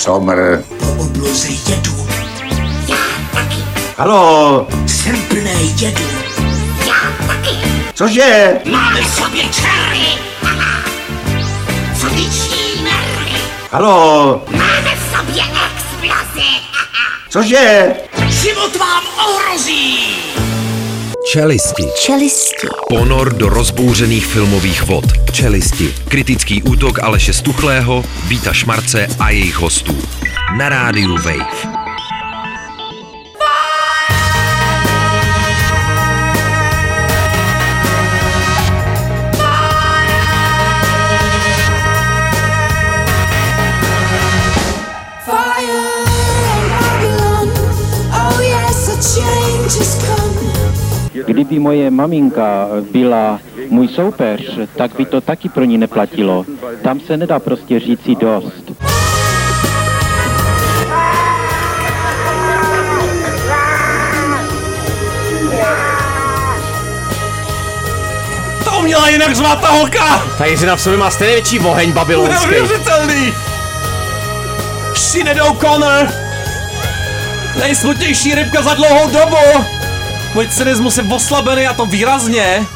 [0.00, 0.64] Somr.
[0.78, 2.06] Po obloze jedu.
[3.96, 6.04] Halo, Jsem plný jedu.
[7.94, 8.60] cože?
[8.70, 9.44] Máme v sobě.
[12.00, 13.40] Sličí nervy.
[13.72, 16.48] Halo, Máme v sobě explozi.
[17.28, 17.94] cože?
[18.28, 20.08] Život vám ohrozí.
[21.32, 21.82] Čelisti.
[21.94, 22.66] Čelisti.
[22.88, 25.04] Ponor do rozbouřených filmových vod.
[25.32, 25.94] Čelisti.
[26.08, 29.98] Kritický útok Aleše Stuchlého, Víta Šmarce a jejich hostů.
[30.58, 31.79] Na rádiu Wave.
[51.40, 56.46] Kdyby moje maminka byla můj soupeř, tak by to taky pro ní neplatilo.
[56.82, 58.72] Tam se nedá prostě říci dost.
[68.64, 70.22] To měla jinak zvát ta holka!
[70.38, 72.50] Ta Jiřina v sobě má stejně větší oheň babylonský.
[72.50, 73.32] Neuvěřitelný!
[74.94, 76.08] Sinead O'Connor!
[77.60, 79.79] Nejsmutnější rybka za dlouhou dobu!
[80.34, 82.66] Můj cynismus je oslabený a to výrazně.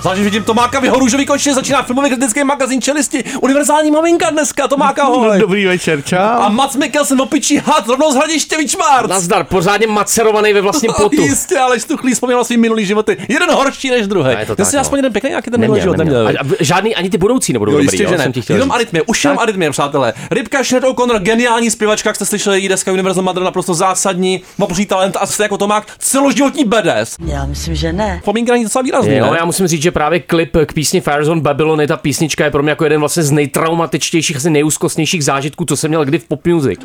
[0.00, 3.24] Zvlášť, že vidím Tomáka Vyhoružový konečně začíná filmový kritický magazín Čelisti.
[3.40, 5.40] Univerzální maminka dneska, Tomáka Holek.
[5.40, 6.16] Dobrý večer, čau.
[6.16, 9.08] A Mats Mikkelsen opičí had rovnou z hradiště Vyčmárc.
[9.08, 11.22] Nazdar, pořádně macerovaný ve vlastním No, potu.
[11.22, 13.16] jistě, ale Stuchlý vzpomněl svý minulý životy.
[13.28, 14.36] Jeden horší než druhý.
[14.46, 14.82] To Ty tak, jsi no.
[14.82, 16.26] aspoň jeden pěkný, jaký ten minulý život neměl.
[16.26, 18.22] A, a, žádný, ani ty budoucí nebudou Jo, dobrý, jistě, jo, že ne.
[18.22, 20.12] jsem ti chtěl Jenom arytmie, už jenom arytmie, přátelé.
[20.30, 24.86] Rybka Sinead O'Connor, geniální zpěvačka, jak jste slyšeli, její deska Universal Mother, naprosto zásadní, obří
[24.86, 27.16] talent a jste jako Tomák celoživotní bedes.
[27.26, 28.20] Já myslím, že ne.
[28.24, 31.40] Pomínka není docela výrazný, Jo, já musím říct, že právě klip k písni Fires on
[31.40, 35.76] Babylon, ta písnička je pro mě jako jeden vlastně z nejtraumatičtějších, asi nejúzkostnějších zážitků, co
[35.76, 36.80] jsem měl kdy v pop music.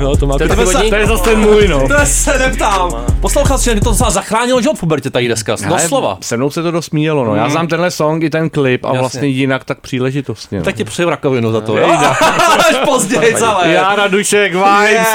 [0.00, 1.88] Jo, to, má To je to, to je zase ten můj, no.
[1.88, 2.90] To se neptám.
[3.20, 6.18] Poslouchal jsi, to docela zachránilo život v pubertě, tady deska, doslova.
[6.20, 7.34] Se mnou se to dost míjelo, no.
[7.34, 9.00] Já znám tenhle song i ten klip a Jasně.
[9.00, 10.58] vlastně jinak tak příležitostně.
[10.58, 10.64] No.
[10.64, 11.88] Tak ti přeju rakovinu za to, jo?
[12.68, 13.68] Až později, ale.
[13.68, 14.52] Já na dušek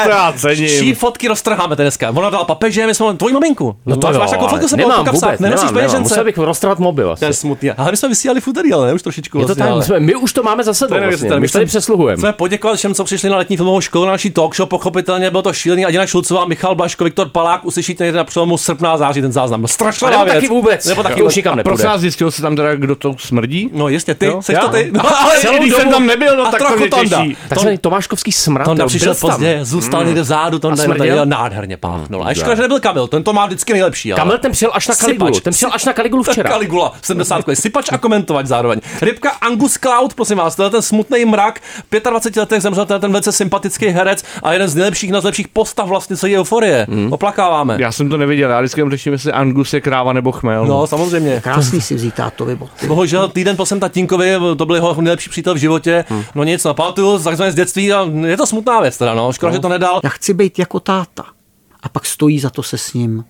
[0.10, 0.68] já cením.
[0.68, 2.10] Čí fotky roztrháme dneska?
[2.10, 3.76] Ona dala papeže, my jsme tvoji maminku.
[3.86, 6.00] No to máš jako ale fotku se nemám vůbec, nenosíš peněžence.
[6.00, 7.20] Musel bych roztrhat mobil asi.
[7.20, 7.72] To je smutný.
[7.72, 9.40] Ale my jsme vysílali v úterý, ale ne, už trošičku.
[9.40, 11.30] Je to vlastně, my, jsme, my už to máme za sebou vlastně.
[11.40, 12.18] My už tady přesluhujeme.
[12.18, 15.42] Chceme poděkovat všem, co přišli na letní filmovou školu, na naší talk show, pochopitelně bylo
[15.44, 15.86] to šílený.
[15.86, 19.66] Adina Šulcová, Michal Blaško, Viktor Palák, uslyšíte někde na přelomu srpna a září ten záznam.
[19.66, 20.36] A Strašná nebo věc.
[20.36, 20.86] taky vůbec.
[20.86, 21.36] Nebo taky už vůbec.
[21.36, 21.88] nikam Prosím nepůjde.
[21.88, 23.70] vás, zjistil se tam teda, kdo to smrdí?
[23.74, 24.42] No jistě, ty, Jo?
[24.42, 24.62] seš Já?
[24.62, 24.90] to ty.
[24.94, 27.18] No, ale Celou když dobu- jsem tam nebyl, no, a tak to trochu mě Tonda.
[27.22, 27.38] těší.
[27.50, 28.66] Takzvaný Tomáškovský smrad.
[28.66, 29.30] Tonda jo, přišel byl jsi tam.
[29.32, 32.28] pozdě, zůstal někde vzadu, Tonda tady jo, nádherně pávnul.
[32.28, 34.14] A škoda, že nebyl Kamil, ten to má vždycky nejlepší.
[34.16, 35.40] Kamil ten přijel až na Kaligulu.
[35.40, 36.50] Ten přijel až na Kaligulu včera.
[36.50, 38.80] Kaligula, 70 je sypač a komentovat zároveň.
[39.02, 41.60] Rybka Angus Cloud, prosím vás, to je ten smutný mrak.
[41.92, 45.88] V 25 letech zemřel ten, ten velice sympatický herec a jeden z nejlepších, nejlepších postav
[45.88, 46.88] vlastně celé euforie.
[46.90, 47.14] Hmm.
[47.14, 47.78] Oplakáváme.
[47.80, 50.66] Já jsem to neviděl, já vždycky jenom řeším, jestli Angus je kráva nebo chmel.
[50.66, 51.42] No, samozřejmě.
[51.44, 52.88] Krásný si vzít tátovi boty.
[52.88, 56.06] Bohužel týden po jsem tatínkovi, to byl jeho nejlepší přítel v životě.
[56.10, 56.24] Hmm.
[56.36, 59.34] No nic, napamatuju, takzvané z dětství a je to smutná věc teda, no.
[59.34, 60.00] Škoda, že to nedal.
[60.04, 61.24] Já chci být jako táta.
[61.84, 63.26] A pak stojí za to se s ním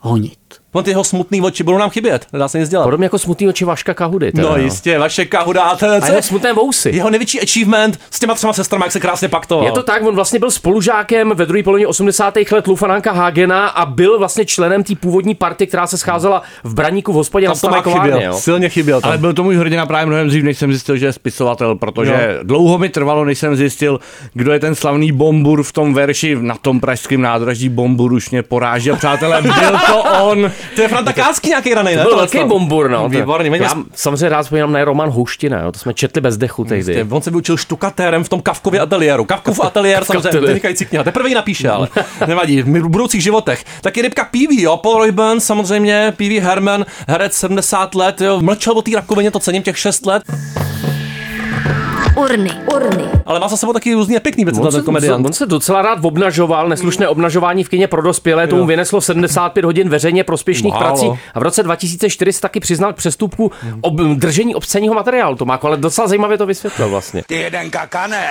[0.00, 0.57] honit.
[0.72, 2.84] On ty jeho smutný oči budou nám chybět, nedá se nic dělat.
[2.84, 4.32] Podobně jako smutný oči Vaška Kahudy.
[4.32, 6.90] teda, No jistě, vaše kahuda, a ten, A jeho smutné vousy.
[6.96, 9.64] jeho největší achievement s těma třema sestrama, jak se krásně paktoval.
[9.64, 12.34] Je to tak, on vlastně byl spolužákem ve druhé polovině 80.
[12.52, 17.12] let Lufananka Hagena a byl vlastně členem té původní party, která se scházela v Braníku
[17.12, 18.38] v hospodě na Tam Staré kovárně, chyběl, jo.
[18.38, 19.08] silně chyběl tam.
[19.10, 22.12] Ale byl to můj hrdina právě mnohem dřív, než jsem zjistil, že je spisovatel, protože
[22.12, 22.38] Jo.
[22.42, 24.00] dlouho mi trvalo, než jsem zjistil,
[24.34, 27.68] kdo je ten slavný bombur v tom verši na tom pražském nádraží.
[27.68, 30.50] Bombur už mě porážel, přátelé, byl to on.
[30.74, 32.02] To je Franta Kácký nějaký ranej, ne?
[32.02, 33.08] To byl velký bombur, no.
[33.08, 33.50] Výborný.
[33.58, 35.72] Já samozřejmě rád vzpomínám na Roman Houština, jo.
[35.72, 37.06] to jsme četli bez dechu tehdy.
[37.10, 39.24] On se vyučil štukatérem v tom Kavkově ateliéru.
[39.24, 41.04] Kavkův ateliér, samozřejmě, vynikající kniha.
[41.04, 41.88] Teprve ji napíše, ale
[42.26, 42.62] nevadí.
[42.62, 43.64] V budoucích životech.
[43.80, 48.82] Taky rybka PV, jo, Paul Burns, samozřejmě, PV Herman, herec 70 let, jo, mlčel o
[48.82, 50.22] té rakovině, to cením těch 6 let,
[52.16, 53.04] Urny, urny.
[53.26, 55.26] ale má za sebou taky různě pěkný věci, On ten se, komediant.
[55.26, 59.88] on se docela rád obnažoval, neslušné obnažování v kině pro dospělé, tomu vyneslo 75 hodin
[59.88, 60.86] veřejně prospěšných Málo.
[60.86, 65.36] prací a v roce 2004 se taky přiznal k přestupku ob, držení obscenního materiálu.
[65.36, 67.22] To má ale docela zajímavě to vysvětlil vlastně.
[67.26, 68.26] Ty jeden kakane.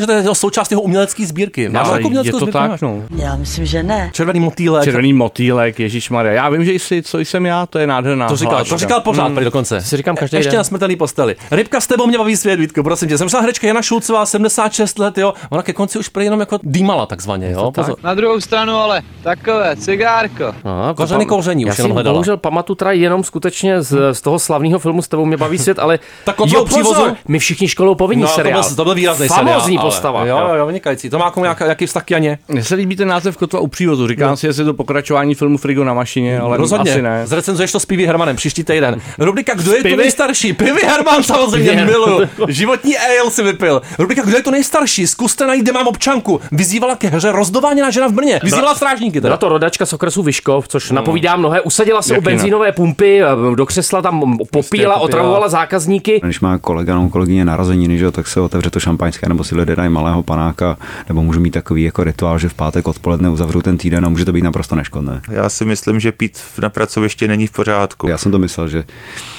[0.00, 1.68] že to je součást jeho umělecké sbírky.
[1.68, 2.58] Máš nějakou je uměleckou to sbírku?
[2.58, 2.80] tak, Máš?
[2.80, 3.02] no.
[3.16, 4.10] Já myslím, že ne.
[4.14, 4.84] Červený motýlek.
[4.84, 6.32] Červený motýlek, Ježíš Maria.
[6.34, 9.26] Já vím, že jsi, co jsem já, to je nádherná To říkal, to říkal pořád,
[9.26, 9.44] Hmm.
[9.44, 9.80] dokonce.
[9.80, 10.58] Si říkám každý Ještě den.
[10.58, 11.36] na smrtelný posteli.
[11.50, 13.18] Rybka s tebou mě baví svět, Vítku, prosím tě.
[13.18, 15.34] Jsem šla herečka Jana Šulcová, 76 let, jo.
[15.50, 17.70] Ona ke konci už prý jenom jako dýmala takzvaně, jo.
[17.74, 17.96] Pozor.
[18.02, 20.54] Na druhou stranu ale takové, cigárko.
[20.64, 22.14] No, Kořeny kouření už jenom hledala.
[22.14, 25.78] bohužel pamatuju teda jenom skutečně z, z toho slavného filmu S tebou mě baví svět,
[25.78, 28.62] ale Tak jo, přívozu- pozor, my všichni školou povinní No, to seriál.
[28.62, 30.24] byl, to byl výrazný Famózní ale- postava.
[30.26, 31.10] Jo, jo, jo, vynikající.
[31.10, 32.38] To má jako nějaký, jaký vztah k Janě?
[32.48, 34.08] Mně se líbí ten název Kotva u přívozu.
[34.08, 34.36] Říkám No.
[34.36, 36.90] si, jestli je to pokračování filmu Frigo na mašině, ale Rozhodně.
[36.92, 37.26] asi ne.
[37.26, 39.00] Zrecenzuješ to s Pivy Hermanem příští týden.
[39.18, 40.52] Rubrika Kdo je to nejstarší?
[40.52, 42.28] Pivy Herman samozřejmě miluju.
[42.48, 43.82] Životní ale si vypil.
[43.98, 45.06] Rubrika Kdo je to nejstarší?
[45.06, 46.40] Zkuste najít, kde mám občanku.
[46.52, 48.40] Vyzývala ke hře rozdováněná žena v Brně.
[48.44, 49.28] Vyzývala strážníky teda.
[49.28, 51.60] Byla to rodačka z okresu Vyškov, což napovídá mnohé.
[51.60, 53.20] Usadila se u benzínové pumpy,
[53.54, 54.96] do křesla tam popíla, popíjela.
[54.96, 56.20] otravovala zákazníky.
[56.24, 59.54] Když má kolega nebo kolegyně narozeniny, že jo, tak se otevře to šampaňské, nebo si
[59.56, 60.76] lidé dají malého panáka,
[61.08, 64.24] nebo můžu mít takový jako rituál, že v pátek odpoledne uzavřu ten týden a může
[64.24, 65.20] to být naprosto neškodné.
[65.30, 68.08] Já si myslím, že pít na pracovišti není v pořádku.
[68.08, 68.84] Já jsem to myslel, že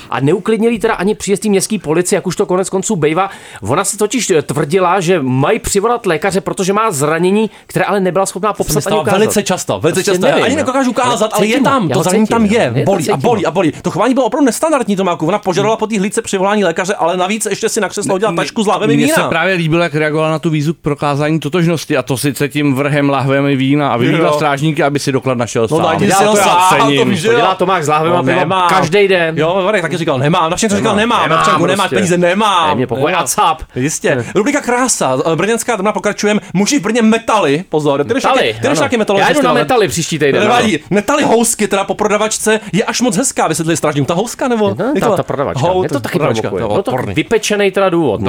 [0.10, 3.30] A neuklidnili teda ani příjezdí městské policie, jak už to konec konců bejva.
[3.62, 8.54] Ona si totiž tvrdila, že mají přivolat lékaře, protože má zranění, které ale nebyla schopná
[8.54, 9.18] se popsat ani ukázat.
[9.18, 10.26] velice často, velice Prostě často.
[10.28, 10.58] nevím, Ani no.
[10.58, 13.72] nedokážu ukázat, ale, Ale je tam, to zranění tam je, bolí a bolí a bolí.
[13.82, 15.28] To chování bylo opravdu nestandardní, Tomáku.
[15.28, 18.64] Ona požadovala po té hlídce přivolání lékaře, ale navíc ještě si na křeslo udělala tašku
[18.64, 19.94] s lahvemi Mně se právě líbilo, jak
[20.24, 23.98] reagovala na tu výzvu k prokázání totožnosti a to sice tím vrhem lahvemi vína a
[23.98, 25.86] vyvíjela strážníky, aby si dokladl našel No, sám.
[25.86, 28.70] najdi Já si ho sám, to víš, To dělá Tomáš s lahvema No, nemám.
[28.70, 29.38] každý den.
[29.38, 31.96] Jo, Marek taky říkal, nemám, na všechno říkal, nemám, na nemám, prostě.
[31.96, 32.70] peníze nemám.
[32.70, 33.64] Ne, mě pokoj a cap.
[33.76, 34.26] Jistě.
[34.36, 36.40] Rubrika krása, brněnská drama pokračujeme.
[36.54, 38.24] Muži v Brně metaly, pozor, ty jdeš
[38.80, 40.80] nějaké metalový Já jdu na metaly příští týden, Nevadí.
[40.90, 44.08] Metaly housky, teda po prodavačce, je až moc hezká, vysvětlili strážník.
[44.08, 44.76] Ta houska nebo?
[45.02, 45.74] No, ta, prodavačka.
[45.80, 46.50] Mě to taky prodavačka,
[46.84, 48.22] to vypečený teda důvod.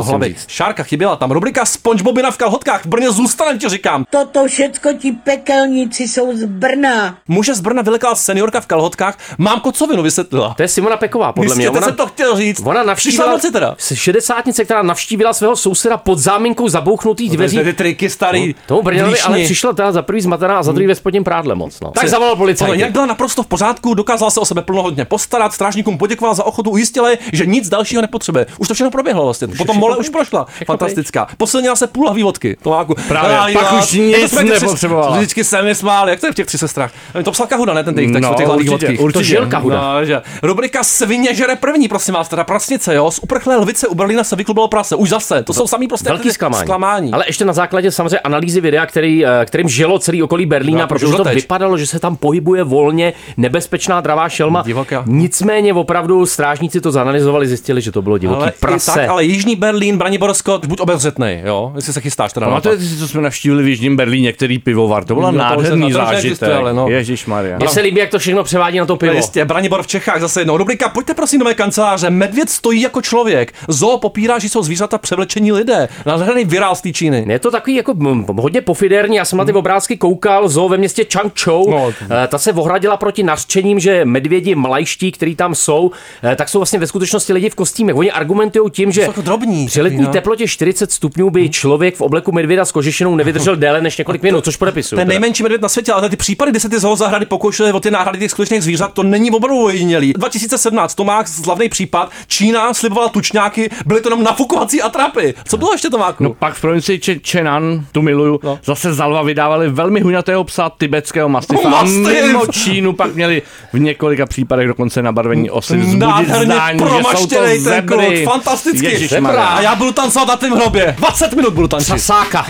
[0.48, 1.30] Šárka chyběla tam.
[1.30, 2.84] Rubrika SpongeBobina v kalhotkách.
[2.84, 4.04] V Brně zůstane, ti říkám.
[4.10, 7.18] Toto všecko ti pekelníci jsou z Brna.
[7.28, 9.18] Muže z Brna vylekala seniorka v kalhotkách.
[9.38, 10.54] Mám kocovinu, vysvětlila.
[10.56, 11.64] To je Simona Peková, podle mě.
[11.64, 12.62] Jistě, teď jsem to chtěl říct.
[12.64, 13.74] Ona navštívila noci teda.
[13.78, 17.58] s šedesátnice, která navštívila svého souseda pod záminkou zabouchnutých dveří.
[17.58, 18.54] Ty triky starý.
[18.66, 19.34] Tomu Brněnovi Vlíšni.
[19.34, 21.80] ale přišla teda za prvý zmatená a za druhý ve spodním prádle moc.
[21.80, 21.90] No.
[21.90, 22.80] Tak zavolal policajt.
[22.80, 26.70] Jak byla naprosto v pořádku, dokázala se o sebe plnohodně postarat, strážníkům poděkoval za ochotu,
[26.70, 28.46] ujistila je, že nic dalšího nepotřebuje.
[28.58, 29.48] Už to všechno proběhlo vlastně.
[29.48, 30.46] Potom mole už prošla.
[30.66, 31.28] Fantastická.
[31.64, 32.56] Posilnila se půl lahví vodky.
[32.62, 32.94] Tomáku.
[33.08, 35.16] Právě, Rádi pak už nic Jak to jsme těch tři- nepotřebovala.
[35.16, 36.92] Vždycky se mi smál, jak to je v těch tři sestrách.
[37.24, 39.00] To psal Kahuda, ne ten jejich text No, o těch hlavních určitě, vodkých.
[39.00, 39.18] určitě.
[39.18, 39.94] To žil Kahuda.
[39.94, 40.22] No, že.
[40.42, 43.10] Rubrika Svině žere první, prosím vás, teda prasnice, jo.
[43.10, 44.96] Z uprchlé lvice u Berlína se vyklubalo prase.
[44.96, 45.42] Už zase.
[45.42, 46.62] To jsou samý prostě Velký ty zklamání.
[46.64, 47.12] zklamání.
[47.12, 50.86] Ale ještě na základě samozřejmě analýzy videa, který, eh, kterým žilo celý okolí Berlína, No,
[50.86, 54.62] protože to vypadalo, že se tam pohybuje volně nebezpečná dravá šelma.
[54.66, 55.04] Divoká.
[55.06, 58.92] Nicméně opravdu strážníci to zanalizovali, zjistili, že to bylo divoký ale, prase.
[58.94, 62.46] tak, ale Jižní Berlín, Braniborsko, buď obezřetnej, jo, jestli se chystáš teda.
[62.46, 65.04] na Pamatujete si, co jsme navštívili v Jižním Berlíně, který pivovar?
[65.04, 66.48] To bylo No, nádherný to zážitek.
[66.72, 66.88] no.
[66.88, 67.56] Ježíš Maria.
[67.58, 69.12] Mně se líbí, jak to všechno převádí na to pivo.
[69.14, 70.56] Jistě, Branibor v Čechách zase jednou.
[70.56, 72.10] Rubrika, pojďte prosím do mé kanceláře.
[72.10, 73.52] Medvěd stojí jako člověk.
[73.68, 75.88] Zoo popírá, že jsou zvířata převlečení lidé.
[76.06, 77.24] Nádherný virál z té Číny.
[77.28, 80.76] Je to takový jako mm, hodně pofiderní, já jsem na ty obrázky koukal, zoo ve
[80.76, 81.92] městě Changchou, No.
[82.24, 85.90] Eh, ta se ohradila proti nařčením, že medvědi mlajští, který tam jsou,
[86.32, 87.96] eh, tak jsou vlastně ve skutečnosti lidi v kostýmech.
[87.96, 90.08] Oni argumentují tím, že jsou jako drobní při letní no.
[90.10, 94.44] teplotě 40 stupňů by člověk v obleku medvěda s kožešinou nevydržel déle než několik minut,
[94.44, 94.98] což podepisuju.
[94.98, 97.90] Ten nejmenší medvěd na světě, ale ty případy, kdy se ty zoozahrady pokoušely o ty
[97.90, 100.12] náhrady těch skutečných zvířat, to není opravdu ojedinělý.
[100.12, 105.34] 2017, Tomák, slavný případ, Čína slibovala tučňáky, byly to jenom nafukovací atrapy.
[105.48, 106.24] Co bylo ještě Tomáku?
[106.24, 108.58] No pak v provincii Če- Chenan, tu miluju, No.
[108.64, 111.60] zase zalva vydávali velmi huňatého psa tibetského mastifa.
[111.64, 112.26] Oh, mastif!
[112.26, 113.42] mimo Čínu pak měli
[113.72, 118.24] v několika případech dokonce nabarvení osy vzbudit Nádherně zdání, že jsou to zebry.
[118.24, 119.08] fantasticky.
[119.38, 120.94] A já budu tancovat na tvém hrobě.
[120.98, 121.88] 20 minut budu tančit.
[121.88, 122.46] Sasáka.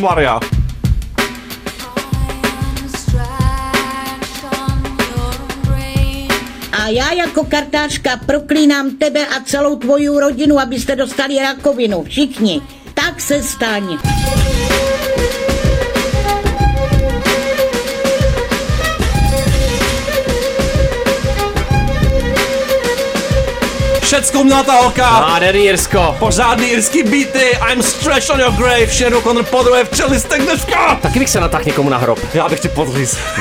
[0.00, 0.40] Maria.
[6.72, 12.04] A já jako kartářka proklínám tebe a celou tvoji rodinu, abyste dostali rakovinu.
[12.04, 12.62] Všichni.
[12.94, 13.98] Tak se staň.
[24.08, 25.10] Všecko měla ta holka.
[25.20, 26.16] Nádherný Jirsko.
[26.18, 30.94] Pořádný irský beaty, I'm stretched on your grave, Shadow Connor podruhé v čelistech dneska.
[31.02, 32.18] Taky bych se natáhl někomu na hrob.
[32.34, 32.70] Já bych ti.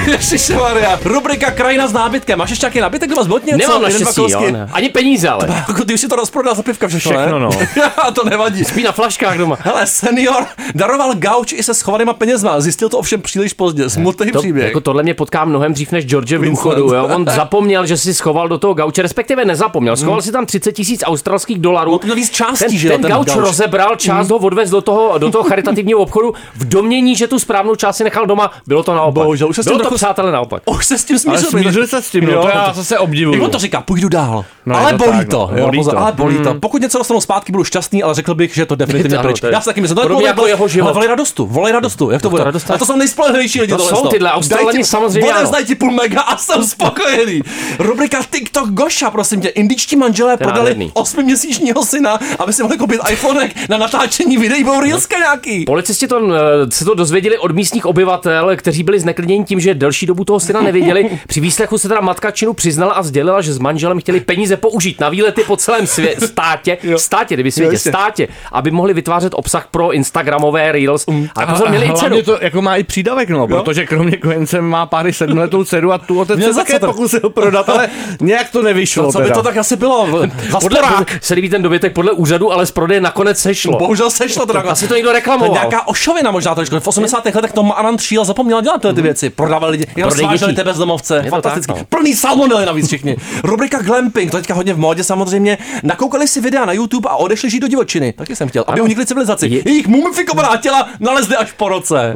[0.12, 1.00] Ježiše Maria.
[1.04, 2.40] Rubrika Krajina s nábytkem.
[2.40, 3.58] Máš ještě nějaký nábytek doma zbytně?
[3.58, 4.70] Nemám naštěstí, jo, ne.
[4.74, 5.48] Ani peníze, ale.
[5.68, 7.46] Jako ty už si to rozprodal za pivka všechno, Všechno, ne?
[7.46, 8.12] no.
[8.16, 8.66] to nevadí.
[8.66, 9.58] Spí na flaškách doma.
[9.62, 10.46] Hele, senior
[10.76, 12.62] daroval gauč i se schovanýma penězma.
[12.62, 13.90] Zjistil to ovšem příliš pozdě.
[13.90, 14.66] Smutný To, příběh.
[14.66, 16.94] jako tohle mě potká mnohem dřív než George v důchodu.
[16.94, 17.10] Jo?
[17.16, 19.98] On zapomněl, že si schoval do toho gauče, respektive nezapomněl.
[19.98, 21.92] Schoval si tam 30 tisíc australských dolarů.
[21.92, 23.38] No, to měl víc částí, ten, že jo, ten, ten gauč gauč.
[23.38, 24.32] rozebral, část Mm.
[24.32, 28.04] ho odvez do toho, do toho charitativního obchodu v domění, že tu správnou část si
[28.04, 28.52] nechal doma.
[28.68, 29.24] Bylo to naopak.
[29.24, 30.64] Bohužel, už se s tím Bylo to, trochu- přátelé, naopak.
[30.66, 31.60] Už se s tím Ale smířil.
[31.60, 33.34] smířili se s tím, no, to já zase obdivuju.
[33.38, 34.46] Jak on to říká, půjdu dál.
[34.66, 35.50] No, ale to bolí tak, to.
[35.52, 35.98] no, jo, bolí to.
[35.98, 36.54] Ale bolí to.
[36.54, 36.60] Mm.
[36.60, 39.40] Pokud něco dostanu zpátky, budu šťastný, ale řekl bych, že to definitivně pryč.
[39.40, 40.86] to Já si taky myslím, to je podle- jako jeho život.
[40.86, 42.12] Ale volej radostu, volej radostu.
[42.12, 42.44] Jak to bude?
[42.74, 43.72] A to jsou nejspolehlivější lidi.
[43.74, 47.42] To tohle jsou tyhle, Australani samozřejmě daj ti půl mega a jsem spokojený.
[47.80, 49.48] Rubrika TikTok Goša, prosím tě.
[49.48, 54.80] Indičtí manželé To prodali osmiměsíčního syna, aby si mohli koupit iPhonek na natáčení videí, budou
[54.82, 55.66] reelska nějaký.
[55.66, 60.06] Policisti to, eh, se to dozvěděli od místních obyvatel, kteří byli zneklidněni tím, že delší
[60.06, 61.10] dobu toho syna nevěděli.
[61.28, 65.00] Při výslechu se teda matka činu přiznala a sdělila, že s manželem chtěli peníze použít
[65.00, 67.92] na výlety po celém svě- státě, státě, kdyby světě, jasně.
[67.92, 71.06] státě, aby mohli vytvářet obsah pro Instagramové Reels.
[71.36, 72.22] A pozor, měli i cenu.
[72.22, 76.20] to jako má i přídavek, no, protože kromě kojence má pár sedmiletou dceru a tu
[76.20, 76.86] otec se také to?
[76.88, 77.90] pokusil prodat, ale
[78.22, 79.04] nějak to nevyšlo.
[79.04, 80.08] No, co by to tak asi bylo?
[80.52, 80.80] Za Podle,
[81.22, 83.78] se líbí ten dobytek podle úřadu, ale z prodeje nakonec sešlo.
[83.78, 84.72] Bohužel sešlo to takhle.
[84.72, 85.54] Asi to někdo To je reklamoval.
[85.54, 86.80] nějaká ošovina možná trošku.
[86.80, 87.26] V 80.
[87.36, 89.30] letech to Aran Tříl zapomněl dělat tyhle ty věci.
[89.30, 91.16] Prodával lidi, jenom Prodej sváželi bezdomovce.
[91.16, 91.74] Je to Fantasticky.
[91.74, 91.86] tak, no.
[91.90, 93.16] Plný salmonely navíc všichni.
[93.44, 95.58] Rubrika glamping, to teďka hodně v módě samozřejmě.
[95.84, 98.14] Nakoukali si videa na YouTube a odešli žít do divočiny.
[98.14, 99.48] Taky jsem chtěl, aby unikli civilizaci.
[99.48, 102.16] Je- Jejich mumifikovaná těla nalezli až po roce.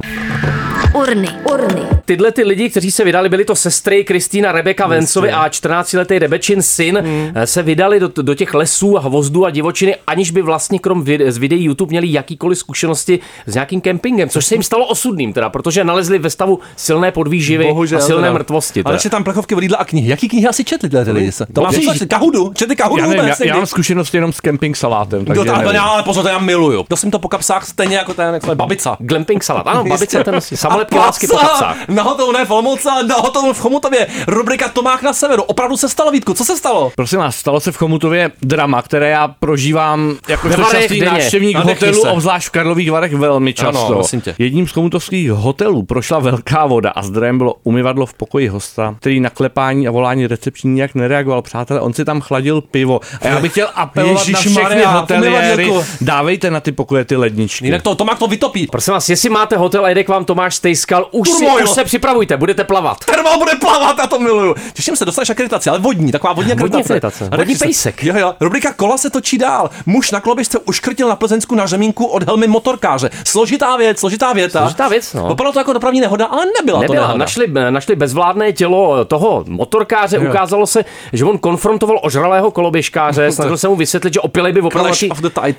[0.94, 1.82] Urny, urny.
[2.06, 6.62] Tyhle ty lidi, kteří se vydali, byly to sestry Kristýna Rebeka Vencovi a 14-letý Rebečin
[6.62, 7.32] syn, Hmm.
[7.46, 11.22] se vydali do, do těch lesů a hvozdů a divočiny, aniž by vlastně krom vid,
[11.28, 15.50] z videí YouTube měli jakýkoliv zkušenosti s nějakým kempingem, což se jim stalo osudným, teda,
[15.50, 18.34] protože nalezli ve stavu silné podvýživy a silné teda.
[18.34, 18.80] mrtvosti.
[18.80, 18.96] Ale Teda.
[18.96, 20.10] ještě tam plechovky od jídla a knihy.
[20.10, 21.32] Jaký knihy asi četli tyhle ty lidi?
[21.32, 21.46] se?
[21.54, 21.88] To Ježíš.
[21.90, 22.54] představ- Kahudu?
[22.54, 25.78] Četli Kahudu já, nevím, já, já mám zkušenosti jenom s camping salátem, takže to, ale,
[25.80, 26.86] ale pozor, to já miluju.
[26.88, 28.98] To jsem to po kapsách stejně jako ten, jak babica.
[29.00, 29.68] Glamping salát.
[29.68, 30.58] Ano, babice ten nosí.
[30.82, 31.88] A Samolepky lásky po kapsách.
[31.88, 34.08] Na hotelu ne v Olomouci, na hotelu v Chomutově.
[34.28, 35.44] Rubrika Tomák na severu.
[35.44, 36.92] Opravdu se stalo, Vítku, co se stalo?
[36.96, 42.10] Prosím vás, stalo se v Chomutově drama, které já prožívám jako častý návštěvník hotelu, se.
[42.10, 43.72] obzvlášť v Karlových Varech velmi Ano,
[44.02, 44.18] často.
[44.22, 44.36] tě.
[44.40, 49.20] Jedním z chomutovských hotelů prošla velká voda a zdrojem bylo umyvadlo v pokoji hosta, který
[49.20, 51.42] na klepání a volání recepční nijak nereagoval.
[51.42, 53.00] Přátelé, on si tam chladil pivo.
[53.22, 55.86] A já bych chtěl apelovat na všechny Ježišmarja, hoteliéry, umyvadlo.
[56.02, 57.66] dávejte na ty pokoje ty ledničky.
[57.66, 58.68] Jinak to Tomák to vytopí.
[58.68, 61.84] Prosím vás, jestli máte hotel a jede k vám Tomáš Stejskal, už, si, už se
[61.84, 63.06] připravujte, budete plavat.
[63.06, 64.56] Termal bude plavat, já to miluju.
[64.74, 66.84] Těším se, dostaneš akreditaci, ale vodní, taková vodní akreditace.
[66.84, 68.04] akreditace, A vodní se- pejsek.
[68.04, 68.34] Jo, jo.
[68.40, 69.70] Rubrika kola se točí dál.
[69.86, 73.10] Muž na koloběžce uškrtil na Plzeňsku na řemínku od helmy motorkáře.
[73.25, 74.60] Složitá věc, složitá věta.
[74.60, 75.28] Složitá věc, no.
[75.28, 77.18] Vypadalo to jako dopravní nehoda, ale nebyla, to Nebyla, nehoda.
[77.18, 80.30] našli, našli bezvládné tělo toho motorkáře, Jo.
[80.30, 84.92] ukázalo se, že on konfrontoval ožralého koloběžkáře, snažil se mu vysvětlit, že opilej by opravdu,
[84.94, 85.10] tý,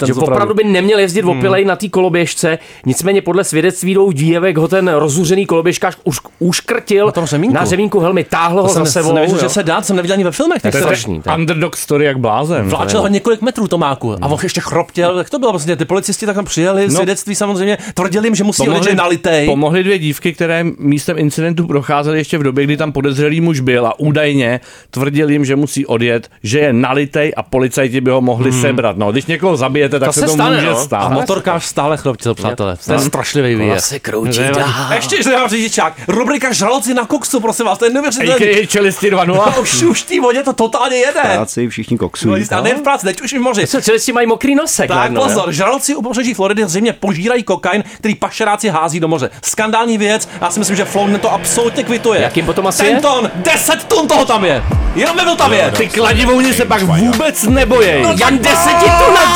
[0.06, 0.54] že opravdu.
[0.54, 5.46] by neměl jezdit opilej na té koloběžce, nicméně podle svědectví dvou dívek ho ten rozuřený
[5.46, 7.54] koloběžkář už, uškrtil Na tom řemínku?
[7.54, 9.12] na řemínku helmy, táhl ho za sebou.
[9.12, 9.42] nevěděl, jo.
[9.42, 10.62] že se dá, jsem neviděl ani ve filmech.
[10.62, 11.22] To je těch strašný.
[11.36, 12.68] Underdog story jak blázen.
[12.68, 15.18] Vláčel ho několik metrů Tomáku a on ještě chroptěl.
[15.18, 15.76] Jak to bylo vlastně?
[15.76, 16.94] Ty policisti tak tam přijeli, No.
[16.94, 19.46] svědectví samozřejmě, tvrdili jim, že musí odjet, že je nalitej.
[19.46, 23.86] pomohly dvě dívky, které místem incidentu procházely ještě v době, kdy tam podezřelý muž byl
[23.86, 28.50] a údajně tvrdil jim, že musí odjet, že je nalitej a policajti by ho mohli
[28.50, 28.60] Hmm.
[28.60, 28.96] sebrat.
[28.96, 30.76] No, když někoho zabijete, tak To se, se to stane, může no.
[30.76, 30.98] stát.
[31.02, 32.76] A motorkář stále chroptěl, přátelé.
[32.86, 33.86] To je strašlivý výjezd.
[33.86, 34.62] se kroutí Nevadí.
[34.92, 34.96] Dál.
[34.98, 35.92] Ještě, že mám řidičák.
[36.08, 38.34] Rubrika Žraloci na koksu, prosím vás, to je neuvěřitelné.
[38.34, 39.60] AKA čelisti 2.0.
[39.60, 41.20] Už, už v té vodě to totálně jede.
[41.22, 42.40] Práci všichni No, koksují.
[42.40, 43.66] jistě, a ne v práci, teď už i v moři.
[43.66, 44.88] Co, čelisti mají mokrý nosek.
[44.88, 45.52] Tak najednou, pozor, jo?
[45.52, 49.30] žraloci u pobřeží Floridy zřejmě požírají kokain, který pašeráci hází do moře.
[49.44, 52.20] Skandální věc, já si myslím, že Flown to absolutně kvituje.
[52.20, 53.00] Jak jim potom asi Ten je?
[53.00, 54.62] ton, 10 tun toho tam je.
[54.94, 55.72] Jenom ve Vltavě.
[55.76, 58.04] Ty kladivouni se pak vůbec nebojej.
[58.20, 59.30] Jan desetitunec!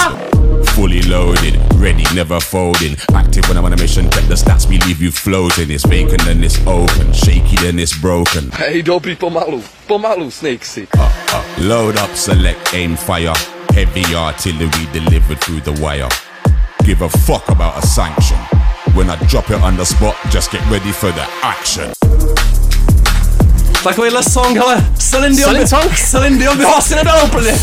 [0.74, 2.96] Fully loaded, ready, never folding.
[3.14, 5.70] Active when I'm on a mission, check the stats, we leave you floating.
[5.70, 8.50] It's vacant then it's open, shaky then it's broken.
[8.50, 10.88] Hey, don't dobrý, pomalu, pomalu, Snakesy.
[10.96, 13.34] Uh, uh, load up, select, aim, fire.
[13.70, 16.08] Heavy artillery delivered through the wire.
[16.84, 18.38] Give a fuck about a sanction.
[18.94, 22.35] When I drop it on the spot, just get ready for the action.
[23.88, 25.94] Takovýhle song, ale Celine Dion, Celine by, song?
[26.10, 27.54] Celine Dion by ho asi nedal úplně.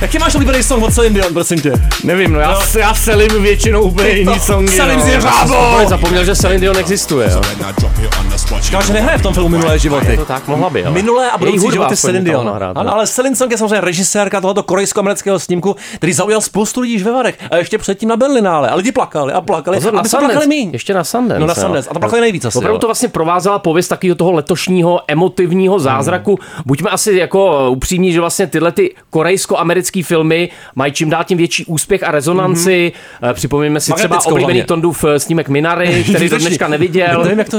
[0.00, 1.72] Jaký máš oblíbený song od Celine Dion, prosím tě?
[2.04, 2.80] Nevím, no já, no.
[2.80, 4.78] já selím většinou úplně jiný songy.
[4.78, 5.00] No.
[5.00, 5.54] zjeřábou.
[5.72, 7.30] Úplně zapomněl, že Celine Dion existuje.
[7.30, 7.40] Jo.
[7.40, 10.16] When I drop it on the spot, Říkal, že nehraje v tom filmu Minulé životy.
[10.16, 10.94] To tak mohla by, ale.
[10.94, 12.48] Minulé a budoucí životy Celine Dion.
[12.48, 12.94] Ano, no.
[12.94, 17.38] ale Celine Song je samozřejmě režisérka tohoto korejsko-amerického snímku, který zaujal spoustu lidí ve Varech
[17.50, 18.68] a ještě předtím na Berlinále.
[18.68, 19.76] A lidi plakali a plakali.
[19.76, 20.70] Pozor, aby se plakali míň.
[20.72, 21.40] Ještě na Sundance.
[21.40, 21.62] No na jo.
[21.62, 21.90] Sundance.
[21.90, 22.58] A to plakali nejvíc asi.
[22.58, 22.80] Opravdu jo.
[22.80, 26.38] to vlastně provázela pověst takového toho letošního emotivního zázraku.
[26.66, 31.64] Buďme asi jako upřímní, že vlastně tyhle ty korejsko-americké filmy mají čím dál tím větší
[31.64, 32.92] úspěch a rezonanci.
[33.22, 33.34] Mm-hmm.
[33.34, 34.62] Připomeňme si třeba oblíbený.
[34.62, 37.22] Tondův eh, snímek Minary, který do dneška neviděl.
[37.22, 37.58] Nevím, jak to,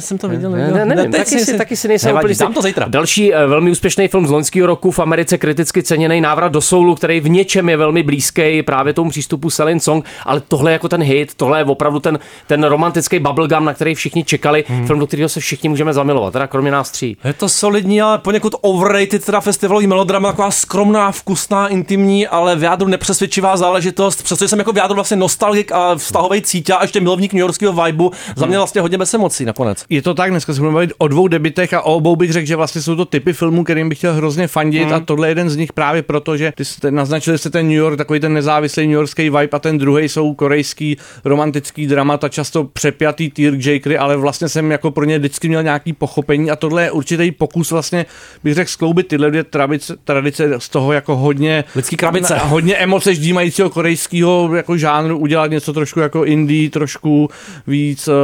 [0.00, 0.50] jsem, to viděl?
[0.50, 2.86] Ne, ne, nevím, teď taky, si, taky si nejsem úplně to zítra.
[2.88, 6.94] Další eh, velmi úspěšný film z loňského roku v Americe kriticky ceněný návrat do soulu,
[6.94, 11.02] který v něčem je velmi blízký právě tomu přístupu Selling Song, ale tohle jako ten
[11.02, 14.86] hit, tohle je opravdu ten, ten romantický bubblegum, na který všichni čekali, Hmm.
[14.86, 17.16] film, do kterého se všichni můžeme zamilovat, teda kromě nás tří.
[17.24, 22.62] Je to solidní, ale poněkud overrated, teda festivalový melodrama, taková skromná, vkusná, intimní, ale v
[22.62, 24.22] jádru nepřesvědčivá záležitost.
[24.22, 27.84] Přestože jsem jako v jádru vlastně nostalgik a vztahový cítě a ještě milovník New Yorkského
[27.84, 29.84] vibu, za mě vlastně hodně bez emocí nakonec.
[29.88, 32.46] Je to tak, dneska se budeme bavit o dvou debitech a o obou bych řekl,
[32.46, 34.92] že vlastně jsou to typy filmů, kterým bych chtěl hrozně fandit Mm.
[34.94, 37.76] a tohle je jeden z nich právě proto, že ty jste, naznačili jste ten New
[37.76, 42.64] York, takový ten nezávislý New Yorkský vibe a ten druhý jsou korejský romantický dramata, často
[42.64, 46.90] přepjatý tearjerkery, ale vlastně jsem jako pro ně vždycky měl nějaký pochopení a tohle je
[47.24, 48.06] určitý pokus vlastně,
[48.44, 52.34] bych řekl, skloubit tyhle dvě tradice, tradice z toho jako hodně Lidský krabice.
[52.34, 57.28] na- hodně emoce ždímajícího korejského jako žánru udělat něco trošku jako indie, trošku
[57.66, 58.14] víc uh,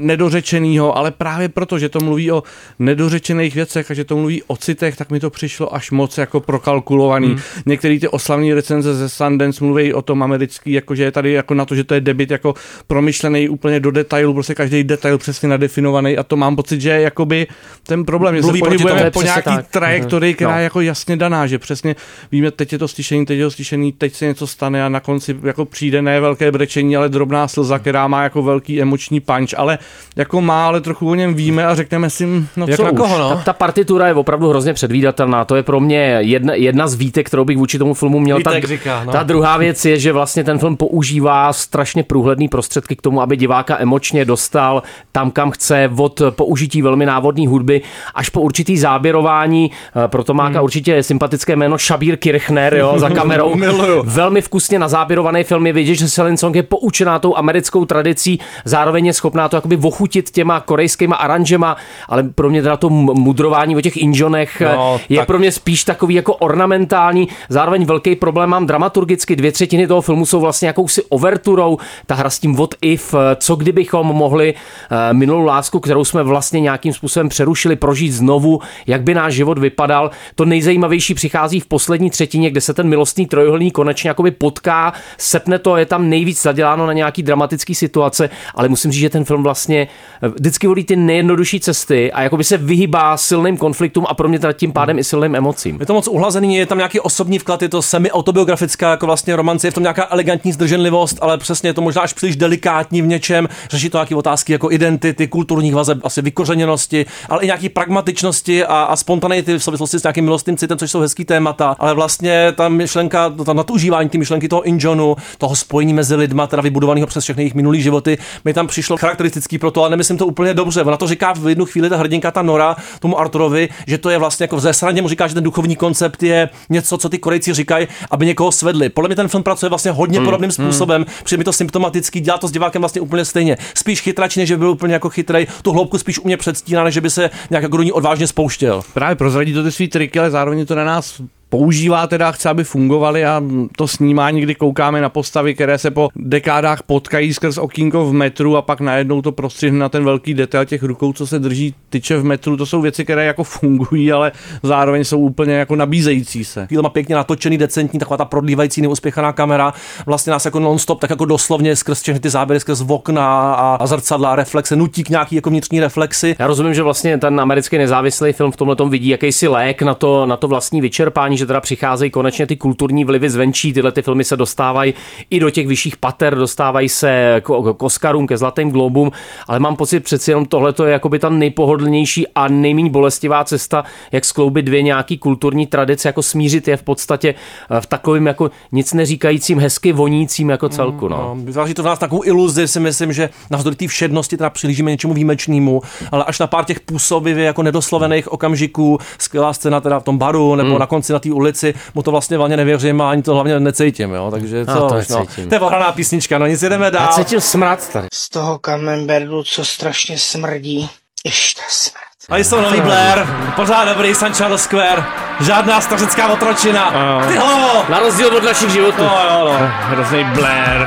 [0.00, 2.42] nedořečenýho, ale právě proto, že to mluví o
[2.78, 6.40] nedořečených věcech a že to mluví o citech, tak mi to přišlo až moc jako
[6.40, 7.28] prokalkulovaný.
[7.28, 7.38] Hmm.
[7.66, 11.54] Některé ty oslavné recenze ze Sundance mluví o tom americký, jako že je tady jako
[11.54, 12.54] na to, že to je debit jako
[12.86, 17.46] promyšlený úplně do detailu, prostě každý detail přesně nadefinovaný a to mám pocit, že jakoby
[17.86, 19.66] ten problém, že Mluví se pohybujeme po nějaký tak.
[19.66, 20.56] trajektorii, která No.
[20.58, 21.96] je jako jasně daná, že přesně
[22.32, 25.00] víme, teď je to stišený, teď je to stišený, teď se něco stane a na
[25.00, 29.48] konci jako přijde ne velké brečení, ale drobná slza, která má jako velký emoční punch,
[29.56, 29.78] ale
[30.16, 32.90] jako má, ale trochu o něm víme a řekneme si, hm, no Jak co na
[32.90, 32.96] už.
[32.98, 33.28] koho, no?
[33.28, 35.44] Ta, ta partitura je opravdu hrozně předvídatelná.
[35.44, 38.40] To je pro mě jedna, jedna z výtek, kterou bych vůči tomu filmu měl.
[38.42, 39.12] Ta, říká, no.
[39.12, 43.36] ta druhá věc je, že vlastně ten film používá strašně průhledný prostředky k tomu, aby
[43.36, 44.82] diváka emočně dostal
[45.12, 47.82] tam, kam chce, od použití velmi návodné hudby
[48.14, 49.70] až po určitý záběrování.
[50.04, 50.64] Eh, Pro Tomáka Hmm.
[50.64, 53.54] určitě sympatické jméno Shabir Kirchner jo, za kamerou.
[53.54, 54.02] Miluju.
[54.06, 59.06] Velmi vkusně nazaběrovaný film je vidět, že Selin Song je poučená tou americkou tradicí, zároveň
[59.06, 61.76] je schopná to jakoby vochutit těma korejskýma aranžema,
[62.08, 65.52] ale pro mě teda to mudrování o těch inžonech No, no, je tak- pro mě
[65.52, 67.28] spíš takový jako ornamentální.
[67.48, 69.36] Zároveň velký problém mám dramaturgicky.
[69.36, 71.78] Dvě třetiny toho filmu jsou vlastně jakousi overturou.
[72.06, 76.22] Ta hra s tím what if, eh, co kdybychom mohli eh, minulou lásku, kterou jsme
[76.22, 80.10] vlastně nějakým způsobem přerušili, prožít znovu, jak by náš život vypadal.
[80.34, 85.58] To nejzajímavější přichází v poslední třetině, kde se ten milostný trojuhelník konečně jakoby potká, sepne
[85.58, 89.42] to, je tam nejvíc zaděláno na nějaký dramatický situace, ale musím říct, že ten film
[89.42, 89.88] vlastně
[90.22, 94.38] eh, vždycky volí ty nejjednodušší cesty a jakoby se vyhýbá silným konfliktům a pro mě
[94.38, 95.76] teda tím pádem i silným emocím.
[95.80, 99.66] Je to moc uhlazený, je tam nějaký osobní vklad, je to semi-autobiografická jako vlastně romance,
[99.66, 103.06] je v tom nějaká elegantní zdrženlivost, ale přesně je to možná až příliš delikátní v
[103.06, 108.64] něčem, řeší to nějaké otázky jako identity, kulturních vazeb, asi vykořeněnosti, ale i nějaký pragmatičnosti
[108.64, 112.52] a, a spontaneity v souvislosti s nějakým milostným citem, což jsou hezký témata, ale vlastně
[112.52, 117.06] ta myšlenka, to, ta nadužívání ty myšlenky toho injonu, toho spojení mezi lidma, teda vybudovaného
[117.06, 120.54] přes všechny jejich minulý životy, mi tam přišlo charakteristický pro to, ale nemyslím to úplně
[120.54, 120.82] dobře.
[120.82, 124.18] Ona to říká v jednu chvíli ta hrdinka, ta Nora, tomu Arturovi, že to je
[124.18, 127.88] vlastně jako zesraně mu říká, že ten duchovní koncept je něco, co ty Korejci říkají,
[128.10, 128.88] aby někoho svedli.
[128.88, 132.38] Podle mě ten film pracuje vlastně hodně Hmm, podobným způsobem, přijde mi to symptomatický, dělá
[132.38, 133.56] to s divákem vlastně úplně stejně.
[133.74, 136.84] Spíš chytrač, než že by byl úplně jako chytrej, tu hloubku spíš u mě předstíná,
[136.84, 138.82] než že by se nějak jako do ní odvážně spouštěl.
[138.94, 142.64] Právě prozradí to ty svý triky, ale zároveň to na nás používá teda, chce, aby
[142.64, 143.42] fungovaly a
[143.76, 148.56] to snímání, kdy koukáme na postavy, které se po dekádách potkají skrz okýnko v metru
[148.56, 152.16] a pak najednou to prostřihne na ten velký detail těch rukou, co se drží tyče
[152.16, 154.32] v metru, to jsou věci, které jako fungují, ale
[154.62, 156.66] zároveň jsou úplně jako nabízející se.
[156.66, 159.74] Chvíle má pěkně natočený, decentní, taková ta prodlívající, neuspěchaná kamera,
[160.06, 163.86] vlastně nás jako non-stop, tak jako doslovně skrz všechny ty záběry, skrz okna a, a
[163.86, 166.36] zrcadla, reflexe, nutí k nějaký jako vnitřní reflexy.
[166.38, 170.26] Já rozumím, že vlastně ten americký nezávislý film v tomhle vidí jakýsi lék na to,
[170.26, 174.24] na to vlastní vyčerpání, že teda přicházejí konečně ty kulturní vlivy zvenčí, tyhle ty filmy
[174.24, 174.94] se dostávají
[175.30, 179.12] i do těch vyšších pater, dostávají se k, k Oscarům, ke Zlatým globům,
[179.48, 184.24] ale mám pocit přeci jenom tohle je jakoby ta nejpohodlnější a nejméně bolestivá cesta, jak
[184.24, 187.34] skloubit dvě nějaký kulturní tradice, jako smířit je v podstatě
[187.70, 191.08] eh, v takovým jako nic neříkajícím, hezky vonícím jako celku.
[191.08, 191.16] No.
[191.16, 194.90] No, vytváří to v nás takovou iluzi, si myslím, že navzdory té všednosti teda přilížíme
[194.90, 200.04] něčemu výjimečnému, ale až na pár těch působivě jako nedoslovených okamžiků, skvělá scéna teda v
[200.04, 200.78] tom baru nebo Hmm.
[200.78, 204.10] na konci na té ulici, mu to vlastně hlavně nevěřím a ani to hlavně necítím,
[204.10, 205.26] jo, takže A co to už, no.
[205.48, 207.02] To je ohraná písnička, no nic jdeme dál.
[207.02, 208.08] Já cítím smrad tady.
[208.14, 210.90] Z toho camembertu, co strašně smrdí,
[211.24, 212.02] ještě smrt.
[212.30, 215.04] A jsou nový Blair, pořád dobrý Sunshine Square,
[215.40, 216.90] žádná stařecká otročina.
[217.28, 217.84] Ty hlavo!
[217.88, 219.02] Na rozdíl od našich životů.
[219.02, 219.70] No, jo, no.
[219.80, 220.86] Hrozný Blair.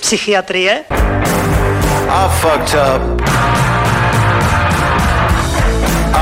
[0.00, 0.84] Psychiatrie?
[2.08, 3.22] I fucked up.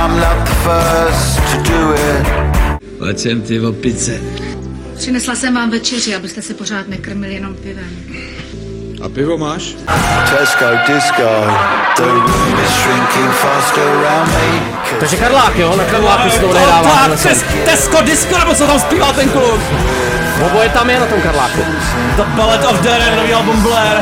[0.00, 2.24] I'm not the first to do it.
[2.98, 4.12] Pojď sem ty opice.
[4.96, 7.90] Přinesla jsem vám večeři, abyste se pořád nekrmili jenom pivem.
[9.04, 9.62] A pivo máš?
[10.38, 11.30] Tesco disco.
[11.96, 14.60] The room is shrinking faster around me.
[15.00, 17.08] Takže Karlák, jo, na Karláku se to odehrává.
[17.22, 19.60] tes, Tesco Disco, nebo co tam zpívá ten kluk?
[20.46, 21.64] Oboje tam je na tom Karláku.
[22.16, 24.00] The Ballet of Darren, nový album Blair.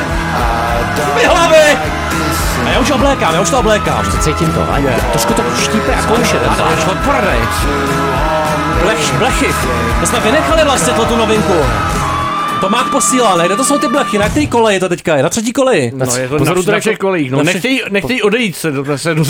[1.17, 2.08] Vy hlavy!
[2.69, 4.01] A já už oblékám, já už to oblékám.
[4.01, 6.79] Už to cítím to, a trošku to štípe a kouše ten plášť.
[6.79, 7.39] už odpornej.
[8.83, 9.55] Blech, blechy.
[10.01, 11.55] To jsme vynechali vlastně tu novinku.
[12.61, 13.47] To má posílal, ne?
[13.47, 14.19] Kde to jsou ty blechy?
[14.19, 15.23] Na který koleji to teďka je?
[15.23, 15.93] Na třetí koleji?
[15.95, 17.31] No, je to Pozor, na, to na jako- všech kolejích.
[17.31, 19.25] No, nechtějí, nechtějí odejít se, do- se od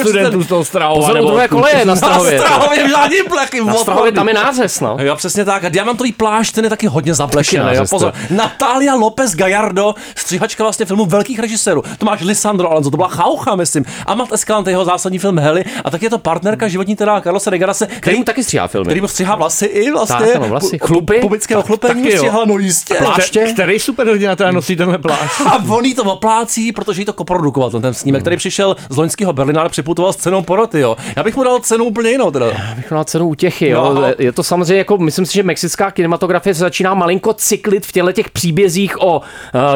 [0.00, 1.00] studentů z toho Strahova.
[1.00, 2.38] Pozor, u nebo druhé koleje na Na Strahově.
[2.40, 3.64] Strahově žádný blechy.
[3.64, 4.96] Na Strahově tam je nářez, no.
[5.00, 5.64] Jo, přesně tak.
[5.64, 7.64] A diamantový plášť, ten je taky hodně zablešený.
[7.64, 8.12] Taky Jo, pozor.
[8.28, 8.34] to.
[8.34, 11.82] Natalia López Gallardo, stříhačka vlastně filmu velkých režisérů.
[11.98, 13.84] Tomáš Lisandro Alonso, to byla Chaucha, myslím.
[14.06, 15.64] Amat Escalante, jeho zásadní film Heli.
[15.84, 18.84] A tak je to partnerka životní teda Carlosa Regarase, Který mu taky stříhá filmy.
[18.86, 20.26] který mu stříhá vlasy i vlastně.
[20.26, 20.78] Tak, vlasy.
[20.78, 21.20] Chlupy.
[21.80, 22.16] Taky jo.
[22.16, 22.94] stříhala, no jistě.
[22.94, 23.40] Pláště.
[23.52, 25.40] Který superhrdina teda nosí tenhle plášť?
[25.46, 28.96] A on jí to oplácí, protože jí to koprodukoval, ten, ten snímek, který přišel z
[28.96, 30.96] loňského Berlína, ale připutoval s cenou poroty, jo.
[31.16, 32.46] Já bych mu dal cenu úplně jinou, teda.
[32.76, 33.68] bych měl cenu útěchy.
[33.68, 33.94] Jo.
[33.94, 34.02] No.
[34.18, 38.12] Je to samozřejmě jako, myslím si, že mexická kinematografie se začíná malinko cyklit v těchto
[38.12, 39.22] těch příbězích o uh,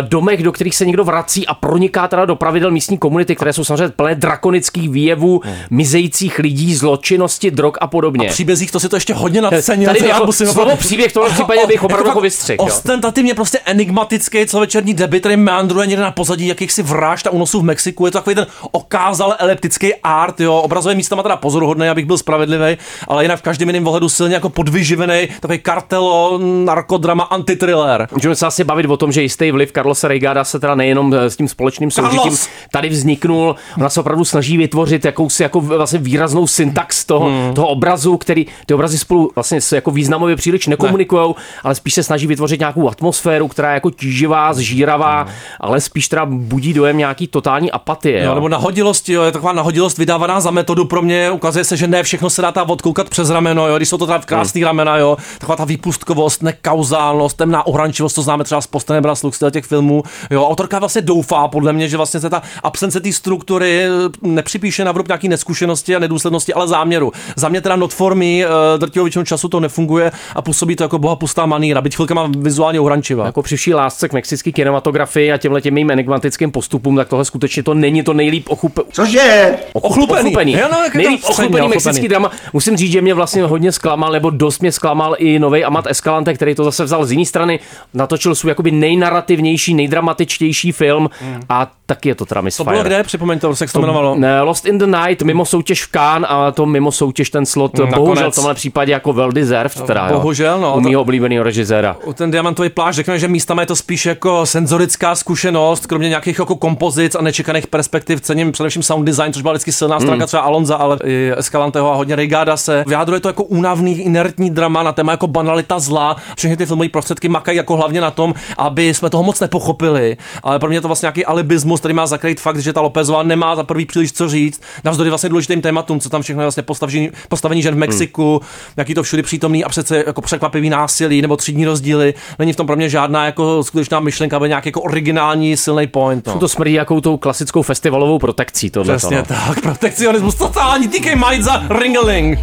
[0.00, 3.64] domech, do kterých se někdo vrací a proniká teda do pravidel místní komunity, které jsou
[3.64, 8.28] samozřejmě plné drakonických výjevů, mizejících lidí, zločinnosti, drog a podobně.
[8.28, 9.86] A příbězích to si to ještě hodně nadcenil.
[9.86, 12.64] Tady já jako musím slovo příběh v tomhle případě bych opravdu jako.
[12.84, 17.64] Ostentativně prostě enigmatický celovečerní debit, který meandruje někde na pozadí jakýchsi vražd a únosů v
[17.64, 18.06] Mexiku.
[18.06, 20.56] Je to takový ten okázale eleptický art, jo.
[20.56, 22.76] Obrazově místama teda pozoruhodný, abych byl spravedlivý,
[23.08, 28.08] ale jinak v každém jiném ohledu silně jako podvyživený, takový kartelo, narkodrama, antitriller.
[28.12, 31.30] Můžeme se asi bavit o tom, že jistý vliv Carlosa Reigada se teda nejenom eh,
[31.30, 32.36] s tím společným soužitím
[32.70, 37.54] tady vzniknul, ona se opravdu snaží vytvořit jakousi jako vlastně výraznou syntax toho, hmm.
[37.54, 42.02] toho obrazu, který ty obrazy spolu vlastně se jako významově příliš nekomunikují, ale spíš se
[42.02, 45.26] snaží vytvořit nějakou atmosféru, která je jako tíživá, zžíravá,
[45.60, 48.24] ale spíš teda budí dojem nějaký totální apatie.
[48.24, 51.76] Jo, Jo, nebo nahodilosti, jo, je taková nahodilost vydávaná za metodu pro mě, ukazuje se,
[51.76, 54.60] že ne všechno se dá tam odkoukat přes rameno, jo, když jsou to teda krásný
[54.60, 54.66] hmm.
[54.66, 59.50] ramena, jo, taková ta výpustkovost, nekauzálnost, temná ohrančivost, to známe třeba z Postane Brasluk, z
[59.50, 63.84] těch filmů, jo, autorka vlastně doufá, podle mě, že vlastně se ta absence té struktury
[63.84, 63.88] eh,
[64.22, 67.12] nepřipíše na vrub nějaký neskušenosti a nedůslednosti, ale záměru.
[67.36, 70.84] Za mě teda not for me, eh, drtivou většinu času to nefunguje a působí to
[70.84, 73.26] jako boha pustá maníra, byť chvilkama vizuálně ohrančivá.
[73.26, 77.24] jako při vší lásce k mexické kinematografii a těmhle těm mým enigmatickým postupům, tak tohle
[77.24, 78.80] skutečně to není to nejlíp ochup...
[78.92, 79.56] Cože?
[79.72, 80.18] Ochlupený.
[80.20, 80.52] ochlupený.
[80.52, 81.68] Jo, no, jak je to Nejlíp ochlupený ochlupený.
[81.68, 82.30] mexický drama.
[82.52, 86.34] Musím říct, že mě vlastně hodně zklamal, nebo dost mě zklamal i nový Amat Escalante,
[86.34, 87.60] který to zase vzal z jiné strany,
[87.94, 91.10] natočil svůj jakoby nejnarrativnější, nejdramatičtější film
[91.48, 92.70] a taky je to teda To misfire.
[92.70, 93.02] bylo kde?
[93.02, 94.14] Připomeňte, jak se to jmenovalo.
[94.14, 97.78] Ne, Lost in the Night, mimo soutěž v Cannes a to mimo soutěž ten slot,
[97.78, 100.14] Hmm, bohužel v tomhle případě jako well deserved teda, jo.
[100.14, 101.96] Bohužel, no, U to- mýho oblíbeného režiséra.
[102.04, 106.38] U ten diamantový pláž řekněme, že místama je to spíš jako senzorická zkušenost, kromě nějakých
[106.38, 108.20] jako kompozic a nečekaných perspektiv.
[108.20, 111.94] Cením především sound design, což byla vždycky silná stránka třeba Alonza, ale i Escalanteho a
[111.94, 112.84] hodně Reigada se.
[112.86, 116.16] Vyjádřuje to jako únavný, inertní drama na téma jako banalita zla.
[116.36, 120.16] Všechny ty filmové prostředky makají jako hlavně na tom, aby jsme toho moc nepochopili.
[120.42, 123.22] Ale pro mě je to vlastně nějaký alibismus, který má zakrýt fakt, že ta Lopezová
[123.22, 124.62] nemá za prvý příliš co říct.
[124.84, 128.40] Navzdory vlastně důležitým tématům, co tam všechno je vlastně postavení, postavení žen v Mexiku,
[128.76, 132.14] jaký to všude přítomný a přece jako překvapivý násilí nebo třídní rozdíly.
[132.38, 136.26] Není v tom pro mě žádná jako skutečná myšlenka, aby nějaký jako originální silný point.
[136.26, 136.38] No.
[136.38, 138.96] To smrdí jakou tou klasickou festivalovou protekcí tohle.
[138.96, 139.24] Přesně no.
[139.24, 142.38] tak, protekcionismus totální, TK Majza, Ringeling.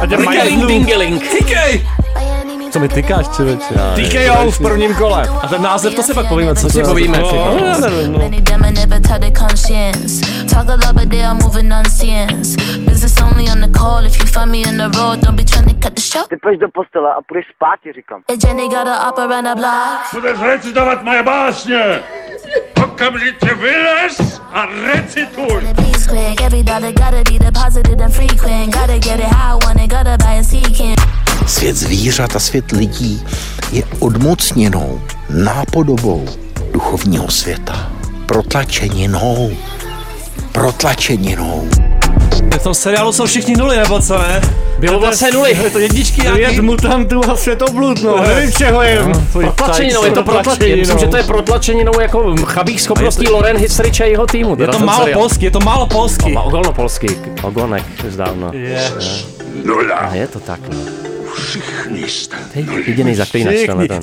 [0.00, 1.22] A těm Ringeling, dingeling.
[1.22, 1.54] TK!
[2.74, 3.74] Co mi tykáš, člověče?
[3.94, 5.28] TKO v prvním kole.
[5.42, 8.18] A ten název, to si pak povíme, co si povíme, No, no.
[8.18, 10.26] Many them I never tell their conscience.
[10.54, 12.56] Talk a lot, but they are moving nonsense.
[12.78, 14.06] Business only on the call.
[14.06, 16.26] If you find me in the road, don't be trying to cut the show.
[16.28, 18.20] Ty půjdeš do postele a půjdeš spát, ti říkám.
[18.46, 20.14] Jenny got a around the block.
[20.14, 22.00] Budeš recitovat moje básně!
[22.84, 25.74] Okamžitě vylez a recituj!
[26.46, 28.74] Every dollar gotta be deposited and frequent.
[28.74, 31.23] Gotta get it how I want it, gotta buy a seeking.
[31.46, 33.24] Svět zvířat a svět lidí
[33.72, 36.24] je odmocněnou nápodobou
[36.72, 37.90] duchovního světa.
[38.26, 39.50] Protlačeninou.
[40.52, 41.68] Protlačeninou.
[42.60, 44.40] V tom seriálu jsou všichni nuly, nebo co ne?
[44.78, 45.58] Bylo vlastně nuly.
[45.62, 46.60] Je to jedničky Svět nějaký?
[46.60, 48.22] mutantů a světoblud, no.
[48.22, 49.02] Nevím, čeho je.
[49.32, 50.78] Protlačeninou, je to protlačeninou.
[50.78, 54.56] Myslím, že to je protlačeninou jako chabých schopností Loren Histrič a jeho týmu.
[54.60, 55.20] Je to málo seriál.
[55.20, 56.36] polský, je to málo polský.
[56.36, 57.06] Ogolnopolský,
[57.42, 58.50] ogonek zdávno.
[58.52, 58.92] Je.
[59.64, 59.96] Nula.
[59.96, 60.60] A je to tak.
[60.72, 60.78] No.
[61.44, 62.36] Všichni jste.
[62.86, 63.54] Jediný zaklínač.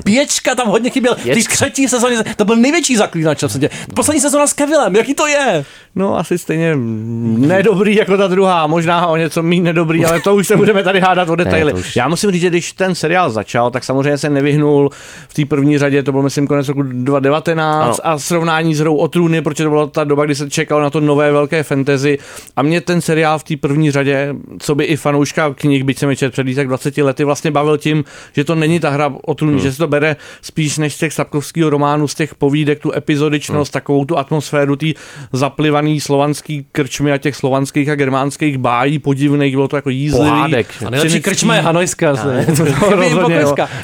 [0.04, 1.14] Pěčka tam hodně chyběl.
[1.22, 1.54] Pěčka.
[1.54, 3.38] třetí sezóně to byl největší zaklínač.
[3.38, 3.70] v podstatě.
[3.94, 5.64] Poslední sezóna s Kevilem, jaký to je?
[5.94, 10.46] No asi stejně nedobrý jako ta druhá, možná o něco méně nedobrý, ale to už
[10.46, 11.72] se budeme tady hádat o detaily.
[11.72, 14.90] už- Já musím říct, že když ten seriál začal, tak samozřejmě se nevyhnul
[15.28, 18.12] v té první řadě, to byl myslím konec roku 2019 Ano.
[18.12, 20.90] a srovnání s Hrou o trůny, protože to byla ta doba, kdy se čekalo na
[20.90, 22.18] to nové velké fantasy
[22.56, 26.10] a mě ten seriál v té první řadě, co by i fanouška knih, byť jsem
[26.10, 29.52] je před jak 20 lety, vlastně bavil tím, že to není ta hra o trůny,
[29.52, 29.62] Hmm.
[29.62, 33.72] že se to bere spíš než z těch Sapkovského románu, z těch povídek, tu epizodičnost,
[33.74, 33.80] Hmm.
[33.80, 34.94] takovou tu atmosféru, ty
[35.32, 40.24] zaplivaný slovanský krčmy a těch slovanských a germánských bájí podivných, bylo to jako jízlivý.
[40.30, 40.66] Pohádek.
[40.86, 42.12] A nejlepší krčma je Hanojská.
[42.12, 42.64] Ne, to.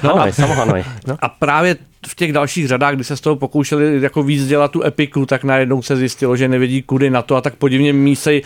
[0.03, 0.85] No, No samo Hanoj.
[1.07, 1.17] No.
[1.21, 4.85] a právě v těch dalších řadách, kdy se z toho pokoušeli jako víc dělat tu
[4.85, 8.43] epiku, tak najednou se zjistilo, že nevědí kudy na to a tak podivně mísej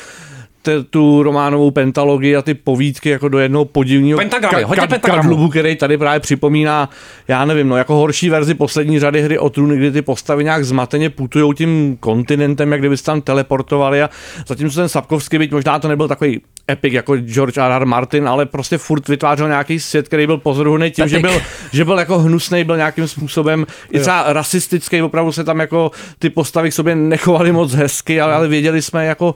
[0.62, 5.22] te- tu románovou pentalogii a ty povídky jako do jednoho podivního Pentagramy, hodně pentagramů.
[5.22, 6.88] kadlubu, který tady právě připomíná,
[7.28, 10.64] já nevím, no jako horší verzi poslední řady hry o trůny, kdy ty postavy nějak
[10.64, 14.10] zmateně putují tím kontinentem, jak kdyby se tam teleportovali a
[14.46, 17.72] zatímco ten Sapkovský, byť možná to nebyl takový epic jako George R.
[17.72, 17.86] R.
[17.86, 21.40] Martin, ale prostě furt vytvářel nějaký svět, který byl pozoruhodný tím, že byl,
[21.72, 26.30] že byl jako hnusný, byl nějakým způsobem i třeba rasistický, opravdu se tam jako ty
[26.30, 29.34] postavy k sobě nechovaly moc hezky, ale, ale věděli jsme jako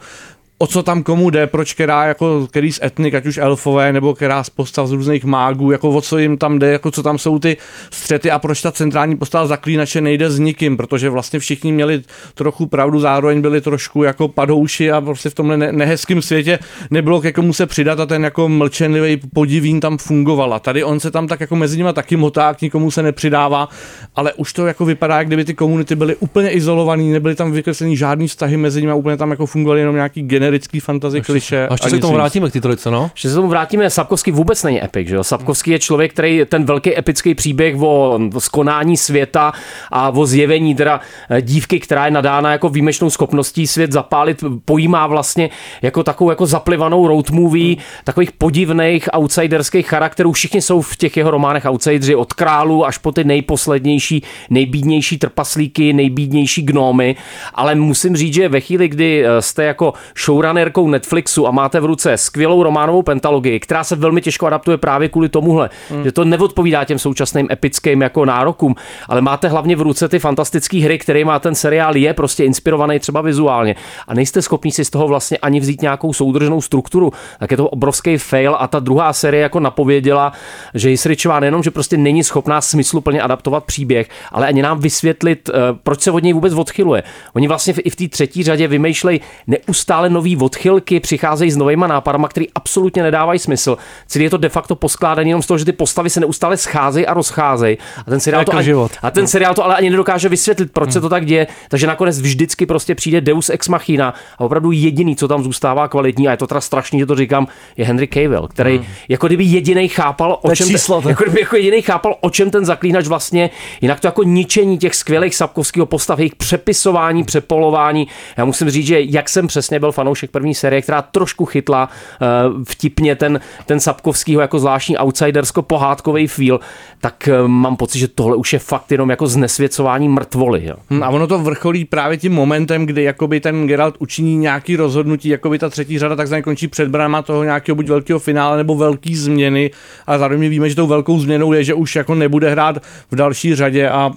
[0.59, 4.15] o co tam komu jde, proč která, jako, který z etnik, ať už elfové, nebo
[4.15, 7.19] která z postav z různých mágů, jako o co jim tam jde, jako co tam
[7.19, 7.57] jsou ty
[7.91, 12.03] střety a proč ta centrální postava zaklínače nejde s nikým, protože vlastně všichni měli
[12.35, 16.59] trochu pravdu, zároveň byli trošku jako padouši a prostě v tomhle ne- nehezkém světě
[16.91, 20.55] nebylo ke komu se přidat a ten jako mlčenlivý podivín tam fungoval.
[20.55, 23.69] A tady on se tam tak jako mezi nimi taky motá, k nikomu se nepřidává,
[24.17, 27.97] ale už to jako vypadá, jak kdyby ty komunity byly úplně izolovaný, nebyly tam vykreslený
[27.97, 31.69] žádný vztahy mezi nimi, úplně tam jako fungovaly jenom nějaký generický fantasy kliše.
[31.69, 33.11] A ještě se k tomu vrátíme k té trojice, no.
[33.15, 35.25] Ještě se tomu vrátíme, Sapkovský vůbec není epic, že jo?
[35.25, 39.53] Sapkovský je člověk, který ten velký epický příběh o skonání světa
[39.91, 45.07] a o zjevení teda eh, dívky, která je nadána jako výjimečnou schopností svět zapálit, pojímá
[45.07, 45.51] vlastně
[45.83, 50.33] jako takovou jako zaplivanou road movie, takových podivných outsiderských charakterů.
[50.33, 55.93] Všichni jsou v těch jeho románech outsideri od králů až po ty nejposlednější, nejbídnější trpaslíky,
[55.93, 57.17] nejbídnější gnómy,
[57.55, 59.93] ale musím říct, že ve chvíli, kdy eh, jste jako
[60.37, 65.09] showrunnerkou Netflixu a máte v ruce skvělou románovou pentalogii, která se velmi těžko adaptuje právě
[65.09, 66.05] kvůli tomuhle, hmm.
[66.05, 68.75] že to neodpovídá těm současným epickým jako nárokům,
[69.09, 72.99] ale máte hlavně v ruce ty fantastické hry, které má ten seriál, je prostě inspirovaný
[72.99, 73.77] třeba vizuálně
[74.09, 77.69] a nejste schopni si z toho vlastně ani vzít nějakou soudržnou strukturu, tak je to
[77.69, 80.33] obrovský fail a ta druhá série jako napověděla,
[80.75, 85.53] že Jisričová nejenom, že prostě není schopná smysluplně adaptovat příběh, ale ani nám vysvětlit, eh,
[85.83, 87.03] proč se od něj vůbec odchyluje.
[87.35, 92.29] Oni vlastně i v té třetí řadě vymýšlejí neustále nový odchylky, přicházejí s novýma nápadama,
[92.29, 93.77] které absolutně nedávají smysl.
[94.07, 97.07] Celý je to de facto poskládaný jenom z toho, že ty postavy se neustále scházejí
[97.07, 97.79] a rozcházejí.
[98.07, 98.93] A ten seriál Jako to, ani, život.
[99.03, 101.47] a ten seriál to ale ani nedokáže vysvětlit, proč se to tak děje.
[101.69, 106.29] Takže nakonec vždycky prostě přijde Deus ex machina a opravdu jediný, co tam zůstává kvalitní,
[106.29, 109.89] a je to teda strašný, že to říkám, je Henry Cavill, který jako kdyby jediný
[109.89, 113.07] chápal, To o čem, číslo, to- jako kdyby jako jediný chápal, o čem ten zaklínač
[113.07, 118.09] vlastně, jinak to jako ničení těch skvělých Sapkovského postav, jejich přepisování, přepolování.
[118.37, 122.65] Já musím říct, že jak jsem přesně byl fanoušek první série, která trošku chytla uh,
[122.65, 126.61] vtipně ten, ten Sapkovskýho jako zvláštní outsidersko-pohádkový feel,
[127.01, 130.65] tak uh, mám pocit, že tohle už je fakt jenom jako znesvěcování mrtvoly.
[130.67, 130.75] Jo.
[130.91, 135.29] Hm, A ono to vrcholí právě tím momentem, kdy jakoby ten Geralt učiní nějaký rozhodnutí,
[135.29, 139.17] jakoby ta třetí řada takzvaně končí před branama toho nějakého buď velkého finále nebo velký
[139.17, 139.71] změny.
[140.07, 143.55] A zároveň víme, že tou velkou změnou je, že už jako nebude hrát v další
[143.55, 144.11] řadě a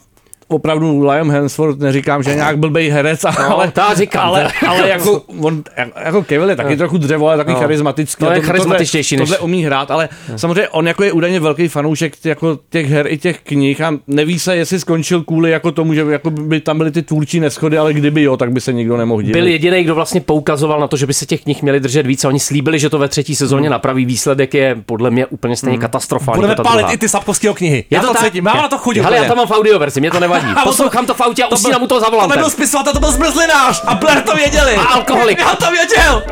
[0.49, 4.69] opravdu Liam Hemsworth neříkám, že je nějak blbej herec, ale, to já říkám, ale, to-
[4.69, 5.63] ale jako, on,
[6.05, 6.77] jako Kevin je taky No.
[6.77, 7.59] trochu dřevo, ale takový No.
[7.61, 8.19] charismatický.
[8.25, 11.11] To a je tohle- charismatičtější tohle, než- tohle umí hrát, ale samozřejmě on jako je
[11.11, 15.51] údajně velký fanoušek jako těch her i těch knih a neví se, jestli skončil kvůli
[15.51, 18.61] jako tomu, že jako by tam byly ty tvůrčí neschody, ale kdyby jo, tak by
[18.61, 19.33] se nikdo nemohl divit.
[19.33, 22.27] Byl jediný, kdo vlastně poukazoval na to, že by se těch knih měli držet více.
[22.27, 24.05] Oni slíbili, že to ve třetí sezóně napraví.
[24.05, 26.37] Výsledek je podle mě úplně stejně katastrofální.
[26.37, 27.77] Budeme jako ta pálit i ty Sapkovského knihy.
[27.89, 29.17] Je Já to to cítím, mám na to chuť úplně.
[29.17, 30.38] já tam mám v audioverzi, mě to nevadí.
[30.41, 32.37] To- Poslouchám to v autě a to usínám byl- u toho za To volantem.
[32.37, 34.75] nebyl spisovatel, to byl zmrzlinář a Blair to věděli.
[34.75, 35.39] A alkoholik.
[35.39, 36.23] Já to věděl.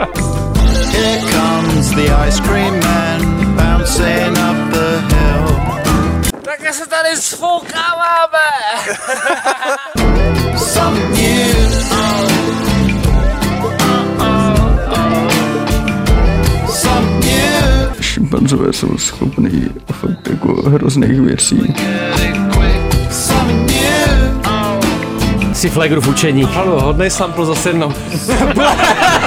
[0.92, 5.60] Here comes the ice cream man bouncing up the hill.
[6.42, 8.48] Tak se tady sfoukáváme.
[10.58, 11.58] Some new.
[16.68, 18.02] Some new.
[18.02, 21.74] Šimpanzové jsou schopní fakt jako hrozných věcí.
[25.58, 26.44] Si Flegrův učení.
[26.44, 27.94] Ano, hodnej sample zase jednou.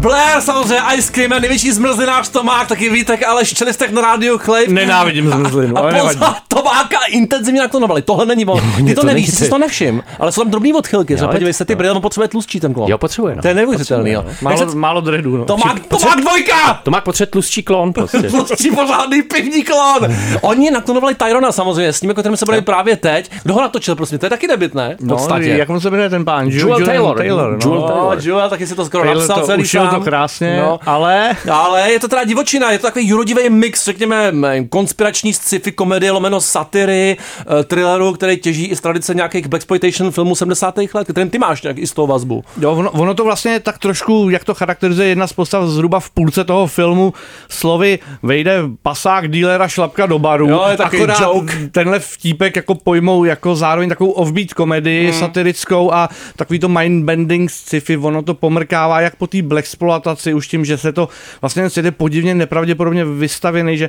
[0.00, 4.66] Blair, samozřejmě Ice Cream, a největší zmrzlinář Tomák, taky Vítek Aleš Čelistek na rádiu Klej.
[4.68, 6.20] Nenávidím zmrzlinu, A, ale a nevadí.
[6.48, 8.02] Tomáka intenzivně naklonovali.
[8.02, 8.60] Tohle není on.
[8.76, 11.16] Ty mě to to nevíš, není ty jsi to nevšim, ale jsou tam drobný odchylky.
[11.16, 11.24] že?
[11.24, 12.90] Jo, Podívej se, to ty brýle, on potřebuje tlustší ten klon.
[12.90, 13.36] Jo, potřebuje.
[13.36, 13.42] No.
[13.42, 14.10] To je neuvěřitelný.
[14.10, 14.24] jo.
[14.28, 15.44] Jak Málo, se- málo dreadů, no.
[15.44, 16.80] Tomák, Tomák dvojka!
[16.82, 18.18] Tomák potřebuje tlustší klon prostě.
[18.30, 20.14] Tlustší pořádný pivní klon.
[20.40, 23.30] Oni naklonovali Tyrona samozřejmě, s ním, jako kterým se bavili právě teď.
[23.42, 24.96] Kdo ho natočil, prosím, to je taky debit, ne?
[25.00, 26.46] V No, jak on se jmenuje ten pán?
[26.48, 27.16] Joel Taylor.
[27.16, 27.58] Taylor no.
[27.70, 28.18] Joel No, Taylor.
[28.22, 29.89] Joel taky si to skoro napsal to celý sám.
[29.90, 30.78] To krásně, No.
[30.86, 31.36] ale...
[31.52, 36.10] Ale je to teda divočina, je to takový jurodivý mix, řekněme, m, konspirační sci-fi komedie,
[36.12, 37.16] lomeno satiry,
[37.60, 40.94] eh, thrilleru, který těží i z tradice nějakých blaxploitation filmů 70.
[40.94, 42.44] let, kterým ty máš nějak i z toho vazbu.
[42.60, 46.10] Jo, ono, ono to vlastně tak trošku, jak to charakterizuje jedna z postav zhruba v
[46.10, 47.14] půlce toho filmu,
[47.48, 50.48] slovy vejde pasák dílera šlapka do baru.
[50.48, 51.54] Jo, je takový akorát joke.
[51.72, 55.20] tenhle vtípek jako pojmou jako zároveň takovou offbeat komedii Hmm.
[55.20, 59.42] satirickou a takový to mindbending sci-fi, ono to pomrkává jak po té
[59.80, 61.08] blaxploataci už tím, že se to
[61.40, 63.88] vlastně svět je podivně nepravděpodobně vystavěný, že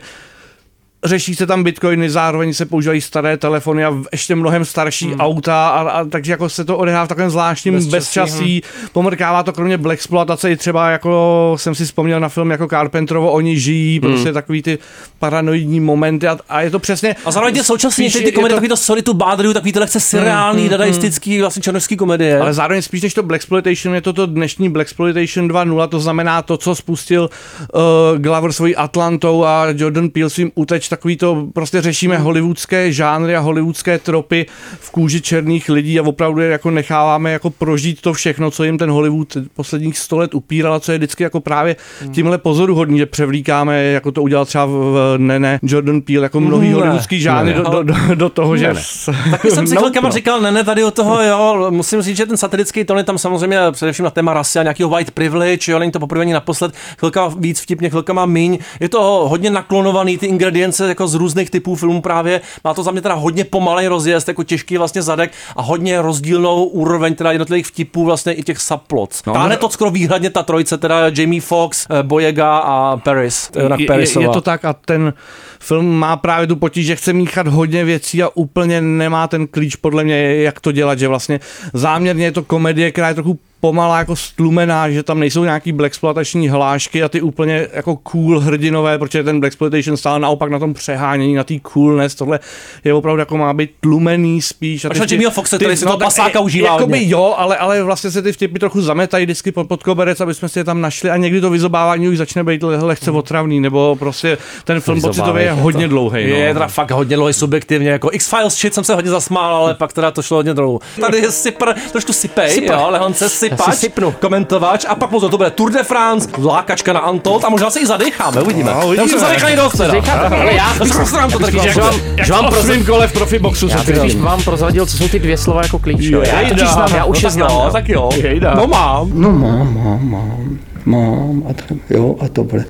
[1.06, 5.20] řeší se tam bitcoiny, zároveň se používají staré telefony a ještě mnohem starší hmm.
[5.22, 9.54] auta, a, a takže jako se to odehrává v takovém zvláštním Bezčasí, bezčasí, pomrkává to
[9.54, 14.12] kromě blaxploatace i třeba jako jsem si vzpomněl na film jako Carpentrovo, oni žijí, Hmm.
[14.12, 14.78] prostě takový ty
[15.20, 17.16] paranoidní momenty a, a je to přesně...
[17.26, 19.16] A zároveň ty současně spíš ty, je- ty je komedie, to- takový to sorry to
[19.44, 22.40] you, takový ty lehce seriální, Hmm, hmm, dadaistický, vlastně černožský komedie.
[22.40, 26.58] Ale zároveň spíš než to Blaxploitation je to to dnešní Blaxploitation 2.0, to znamená to,
[26.58, 27.30] co spustil
[27.74, 33.36] uh, Glover svojí Atlantou a Jordan Peele svým Uteč, takový to prostě řešíme hollywoodské žánry
[33.36, 34.46] a hollywoodské tropy
[34.80, 38.78] v kůži černých lidí a opravdu je jako necháváme jako prožít to všechno, co jim
[38.78, 41.76] ten Hollywood posledních sto let upíral a co je vždycky jako právě
[42.12, 46.74] tímhle pozoruhodný, že převlíkáme, jako to udělal třeba v Nene Jordan Peele, jako mnohý Ne,
[46.74, 48.68] hollywoodský žánry ne, do, do, do, do toho, že...
[48.68, 48.82] Ne, ne.
[49.32, 50.14] Taky jsem si No, chvilkama no.
[50.14, 53.18] říkal, ne, ne, tady o toho, jo, musím říct, že ten satirický tón je tam
[53.18, 56.74] samozřejmě především na téma rasy a nějakého white privilege, jo, není to poprvé ani naposled,
[56.98, 58.58] chvilka víc vtipně, chvilkama míň.
[58.80, 62.42] Je to hodně naklonovaný, ty ingredience jako z různých typů filmů právě.
[62.64, 66.64] Má to za mě teda hodně pomalej rozjezd, jako těžký vlastně zadek a hodně rozdílnou
[66.64, 69.26] úroveň teda jednotlivých vtipů vlastně i těch subplots.
[69.28, 73.52] No, Táhne to skoro výhradně ta trojice, teda Jamie Foxx, eh, Boyega a Paris.
[73.56, 73.86] eh, je,
[74.22, 75.14] je, je to tak a ten
[75.60, 79.76] film má právě tu potíž, že chce míchat hodně věcí a úplně nemá ten klíč
[79.76, 81.40] podle mě, jak to dělat, že vlastně
[81.74, 86.50] záměrně je to komedie, která je trochu pomalá jako stlumená, že tam nejsou nějaký blaxploitační
[86.50, 91.36] hlášky a ty úplně jako cool hrdinové, protože ten blaxploitation stále naopak na tom přehánění,
[91.36, 92.40] na té coolness, tohle
[92.84, 94.86] je opravdu jako má být tlumený spíš.
[94.86, 97.34] a Až ty Jimmyho Foxe, ty- který si toho tak pasáka je- užívá Jakoby jo,
[97.38, 100.60] ale, ale vlastně se ty vtipy trochu zametají vždycky pod, pod koberec, aby jsme si
[100.60, 104.38] je tam našli a někdy to vyzobávání už začne být le- lehce otravný, nebo prostě
[104.64, 106.30] ten film pocitově je hodně dlouhý.
[106.30, 106.36] No.
[106.36, 109.94] Je teda fakt hodně dlouhý subjektivně, jako X-Files shit jsem se hodně zasmál, ale pak
[109.94, 110.80] teda to šlo hodně dolů.
[111.02, 112.72] Tady je sypr, trošku sypej, Sypr.
[112.74, 114.12] jo, lehonce Já si sypač, sypnu.
[114.22, 117.80] komentovač a pak pozor, to bude Tour de France, lákačka na Antolt a možná se
[117.80, 118.72] i zadecháme, uvidíme.
[118.72, 119.04] No, Já uvidíme.
[119.06, 119.88] už jsem zadechaný dost teda.
[119.88, 123.68] Zadecháte, ale já- Zkusím to tak Že vám, že vám svým kole v Trophy boxu
[123.68, 124.22] já se bych cítím.
[124.22, 126.00] vám prozradil, co jsou ty dvě slova jako klíč.
[126.02, 126.22] jo.
[126.28, 127.52] Já je totiž znám, já už No je tak znám.
[127.52, 127.70] jo.
[127.72, 128.10] tak jo.
[128.56, 129.10] No mám.
[129.14, 132.66] No mám, mám, mám, mám a to, jo a to bude.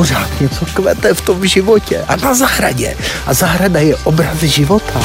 [0.00, 2.96] Pořád něco kvete v tom životě a na zahradě.
[3.26, 5.00] A zahrada je obraz života.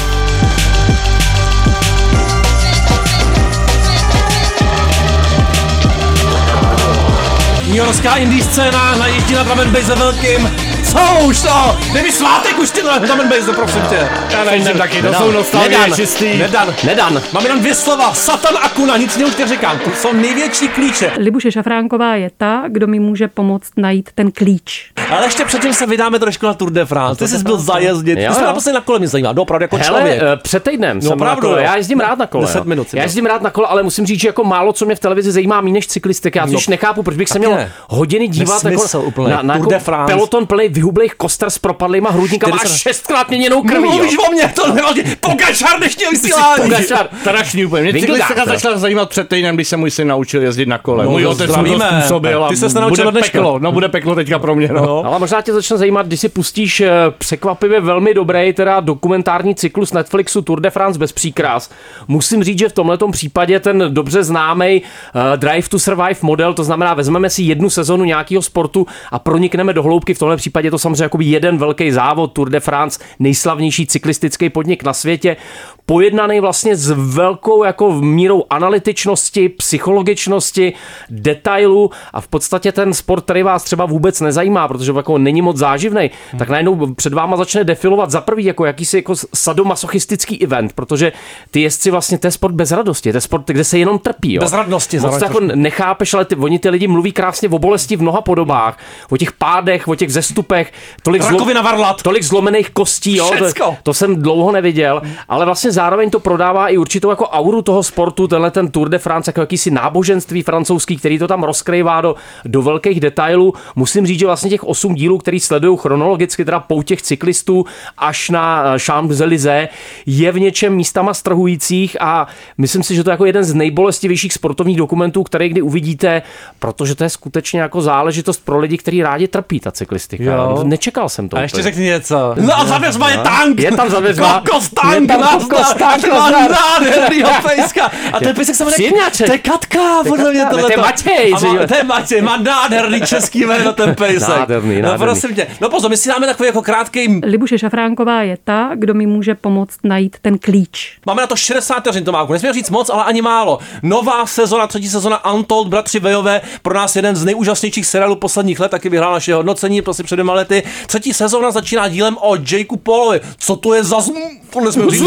[7.68, 10.75] Newyorská indie scéna najíždí na drum and velkým.
[10.96, 11.78] Co už to?
[11.94, 14.10] Dej mi svátek už ty drum and bass, prosím tě.
[14.32, 15.22] Já nejsem taky, to Nedan.
[15.22, 15.94] jsou nostalgie Nedan.
[15.96, 16.38] čistý.
[16.38, 16.74] Nedan.
[16.84, 17.22] Nedan.
[17.34, 18.14] Mám jenom dvě slova.
[18.14, 19.80] Satan a kuna, nic jiného už neříkám.
[19.80, 21.12] To jsou největší klíče.
[21.18, 24.92] Libuše Šafránková je ta, kdo mi může pomoct najít ten klíč.
[25.12, 27.26] Ale ještě předtím se vydáme trošku na Tour de France.
[27.26, 28.16] Ty jsi byl zajezdit.
[28.16, 30.22] Ty Jo, jsi naposledy na kole mě zajímá, opravdu jako Hele, člověk.
[30.24, 31.64] eh, před týdnem No, jsem opravdu, na kole.
[31.64, 32.46] Já jezdím rád na kole.
[32.46, 32.64] 10 jo.
[32.66, 35.00] minut Já jezdím rád na kole, ale musím říct, že jako málo co mě v
[35.00, 36.40] televizi zajímá méně než cyklistika.
[36.40, 37.58] Já totiž No, nechápu, proč bych se měl
[37.90, 39.30] hodiny dívat jako úplně.
[39.34, 40.14] na, na Tour jako de France.
[40.14, 43.90] peloton plný vyhublých koster s propadlýma hrudníkama a se- šestkrát měněnou krví.
[43.90, 45.02] Mluvíš o mě, to nevadí.
[45.20, 46.64] Pogačár dnešního vysílání.
[46.64, 47.08] Pogačar.
[47.22, 47.92] Strašný úplně.
[47.92, 48.16] Mě jo.
[48.46, 51.06] začala zajímat před týdnem, když se můj syn naučil jezdit na kole.
[51.06, 53.60] No, můj to otec mu to způsobil a Ty ses naučil bude peklo.
[53.60, 54.68] No bude peklo teďka pro mě.
[54.68, 55.06] No.
[55.06, 59.94] Ale možná tě začne zajímat, když si pustíš eh, překvapivě velmi dobrý teda dokumentární cyklus
[59.94, 61.70] Netflixu Tour de France bez příkrás.
[62.08, 66.64] Musím říct, že v tomto případě ten dobře známý uh, Drive to Survive model, to
[66.64, 70.14] znamená, vezmeme si jednu sezonu nějakého sportu a pronikneme do hloubky.
[70.14, 74.50] V tomhle případě je to samozřejmě jako jeden velký závod Tour de France, nejslavnější cyklistický
[74.50, 75.38] podnik na světě.
[75.86, 80.74] Pojednaný vlastně s velkou jako mírou analytičnosti, psychologičnosti,
[81.10, 85.58] detailu a v podstatě ten sport, který vás třeba vůbec nezajímá, protože jako není moc
[85.58, 86.40] záživný, hmm.
[86.40, 91.12] tak najednou před váma začne defilovat za prvý jako jakýsi jako sadomasochistický event, protože
[91.52, 94.34] ty jezdci vlastně to je sport bez radosti, to je sport, kde se jenom trpí.
[94.34, 94.40] Jo.
[94.40, 97.96] Bez radnosti, Moc to jako nechápeš, ale ty, oni ty lidi mluví krásně o bolesti
[97.96, 98.78] v mnoha podobách,
[99.12, 101.24] o těch pádech, o těch zestupech, tolik,
[101.64, 102.02] varlat.
[102.04, 106.78] tolik zlomených kostí, jo, to, to, jsem dlouho neviděl, ale vlastně zároveň to prodává i
[106.78, 111.20] určitou jako auru toho sportu, tenhle ten Tour de France, jako jakýsi náboženství francouzský, který
[111.20, 113.54] to tam rozkrývá do, do velkých detailů.
[113.76, 117.66] Musím říct, že vlastně těch osm dílů, který sledují chronologicky, teda po těch cyklistů
[117.98, 119.68] až na eh, Champs-Élysées,
[120.06, 122.28] je v něčem místama strhujících a
[122.58, 126.22] myslím si, že to je jako jeden z nejbolestivějších sportovních dokumentů, který kdy uvidíte,
[126.60, 130.24] protože to je skutečně jako záležitost pro lidi, kteří rádi trpí ta cyklistika.
[130.24, 130.64] Jo.
[130.64, 131.38] Nečekal jsem to.
[131.38, 132.36] A ještě řekni něco.
[132.40, 133.60] No a za dveřma je tank!
[133.60, 134.44] Je tam za dveřma.
[134.46, 135.08] Kokos Je tank!
[135.08, 135.65] tam nazdar, kokos
[136.14, 136.52] má nazdar.
[136.52, 137.92] nádhernýho pejska.
[138.14, 138.92] A ten pejsek se jmenuje...
[139.26, 140.68] To je Katka, To podle mě tohleto.
[140.68, 141.34] To je Matěj.
[141.68, 144.30] To je Matěj, má nádherný český jméno ten pejsek.
[144.30, 145.06] Nádherný, No nádherný.
[145.06, 145.48] prosím tě.
[145.62, 147.22] No pozor, my si dáme takový jako krátký...
[147.24, 150.98] Libuše Šafránková je ta, kdo mi může pomoct najít ten klíč.
[151.06, 152.34] Máme na to 60 vteřin, Tomáku.
[152.34, 153.60] Nesmím říct moc, ale ani málo.
[153.84, 158.70] Nová sezona, třetí sezona Untold, bratři Vejové, pro nás jeden z nejúžasnějších seriálů posledních let,
[158.72, 160.64] taky vyhrál naše hodnocení prostě před dvěma lety.
[160.88, 163.22] Třetí sezona začíná dílem o Jakeu Paulovi.
[163.38, 164.14] Co to je za zm...
[164.54, 165.02] To nesmím říct,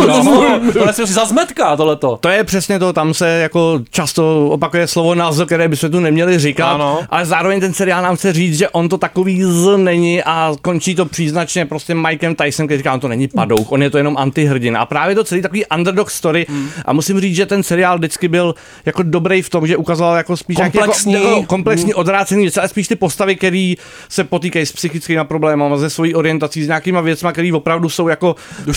[0.49, 2.19] no, to nesmím říct za zmetka, tohleto.
[2.21, 6.39] To je přesně to, tam se jako často opakuje slovo název, které bychom tu neměli
[6.39, 7.01] říkat, Ano.
[7.11, 10.95] ale zároveň ten seriál nám chce říct, že on to takový z není a končí
[10.95, 14.17] to příznačně prostě Mikem Tyson, který říká, on to není padouch, on je to jenom
[14.19, 14.81] antihrdina.
[14.81, 16.69] A právě to celý takový underdog story Hmm.
[16.85, 18.55] a musím říct, že ten seriál vždycky byl
[18.87, 21.13] jako dobrý v tom, že ukazoval jako spíš nějaký Komplexní.
[21.13, 22.01] jako, jako komplexní Hmm.
[22.01, 23.75] odvrácený věci, ale spíš ty postavy, které
[24.09, 28.37] se potýkají s psychickými problémy, se svojí orientací, s nějakýma věcmi, které opravdu jsou jako
[28.67, 28.73] to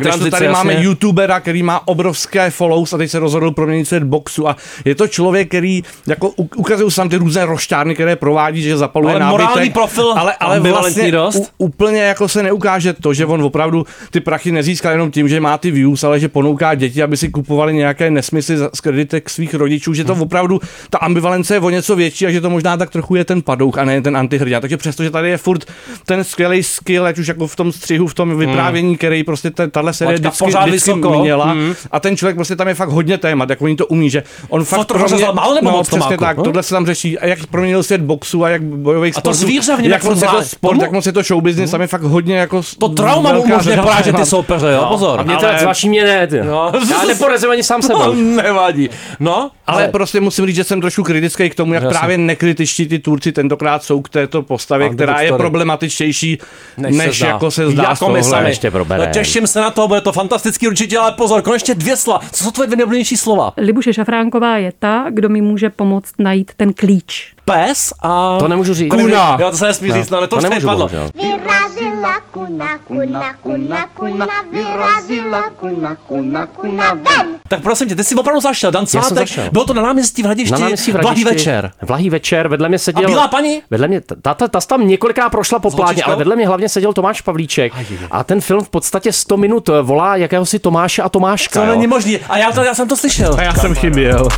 [0.00, 0.84] tranzice, tady máme jasně.
[1.08, 5.08] Youtubera, který má obrovské follows a teď se rozhodl proměnit svět boxu a je to
[5.08, 9.20] člověk, který jako u- ukazují se tam ty různé rošťárny, které provádí, že zapaluje Ale
[9.20, 9.40] nábytek.
[9.48, 11.36] morální profil ale, ale ambivalentní vlastně dost.
[11.58, 15.40] U, úplně jako se neukáže to, že on opravdu ty prachy nezískal jenom tím, že
[15.40, 19.54] má ty views, ale že ponouká děti, aby si kupovali nějaké nesmysly z kreditek svých
[19.54, 20.22] rodičů, že to Hmm.
[20.22, 23.42] opravdu ta ambivalence je o něco větší a že to možná tak trochu je ten
[23.42, 24.60] padouch a ne ten antihrdina.
[24.60, 25.64] Takže přesto, že tady je furt
[26.06, 29.66] ten skvělý skill, ať už jako v tom střihu, v tom vyprávění, který prostě ta-
[29.66, 31.22] tahle série vždycky, vždycky vysoko.
[31.22, 31.44] měla.
[31.46, 31.74] Hmm.
[31.90, 34.64] A ten člověk prostě tam je fakt hodně témat, jak oni to umí, že on
[34.64, 36.42] fakt to rozřezal málo nebo no, moc, přesně tak, No?
[36.42, 39.38] tohle se tam řeší, a jak proměnil svět boxu a jak bojových A to sportů,
[39.38, 40.48] zvíře v něm, jak jak moc je to zvládne.
[40.48, 40.82] sport, Tomu?
[40.82, 43.82] jak moc je to show business, tam je fakt hodně jako To trauma mu řada
[43.82, 45.20] porážet ty soupeře, jo, pozor.
[45.20, 46.40] A mě teda zvláštní mě ne, ty.
[46.42, 46.72] No.
[46.90, 48.16] Já neporazím ani sám To sebe.
[48.16, 48.90] nevadí.
[49.20, 52.98] No, Ale prostě musím říct, že jsem trošku kritický k tomu, jak právě nekritičtí ty
[52.98, 56.38] Turci tentokrát jsou k této postavě, která je problematičtější,
[56.76, 57.26] než, než, se zdá.
[57.26, 57.82] jako se zdá.
[57.82, 58.48] Jako my sami.
[58.48, 59.06] Ještě probereme.
[59.06, 62.20] No, těším se na to, bude to fantastický určitě, ale pozor, konečně dvě slova.
[62.32, 63.52] Co jsou tvoje dvě nejoblíbenější slova?
[63.56, 67.34] Libuše Šafránková je ta, kdo mi může pomoct najít ten klíč.
[67.52, 68.36] Pes a...
[68.38, 68.90] To nemůžu říct.
[68.90, 69.36] Kuna.
[69.40, 70.88] Jo, to se nesmí říct, no, ale to, to už nemůžu, padlo.
[70.88, 71.10] bohužel.
[71.14, 77.26] Vyrazila kuna, kuna, kuna, kuna, vyrazila kuna, kuna, kuna, ven!
[77.48, 79.44] Tak prosím tě, ty jsi opravdu zašel, Dan Já jsem Svátek, zašel.
[79.52, 81.24] bylo to na náměstí v Hradišti, Na náměstí v Hradišti.
[81.24, 81.70] večer.
[81.82, 83.04] Vlahý večer, vedle mě seděl...
[83.04, 83.62] A bílá paní?
[83.70, 86.92] Vedle mě, ta, ta, ta tam několikrát prošla po plátně, ale vedle mě hlavně seděl
[86.92, 87.72] Tomáš Pavlíček.
[88.10, 91.60] A ten film v podstatě 100 minut volá jakéhosi Tomáše a Tomáška.
[91.60, 92.18] To není možný.
[92.28, 93.34] A já, to, já jsem to slyšel.
[93.38, 94.28] A já jsem chyběl.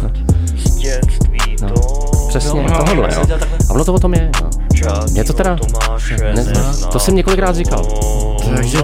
[2.31, 3.22] Přesně, tohle, jo.
[3.70, 4.31] A ono to o tom je.
[4.43, 4.51] No.
[5.11, 5.57] Mě to teda...
[6.35, 6.47] Ne,
[6.93, 7.87] to jsem několikrát říkal.
[8.57, 8.78] Takže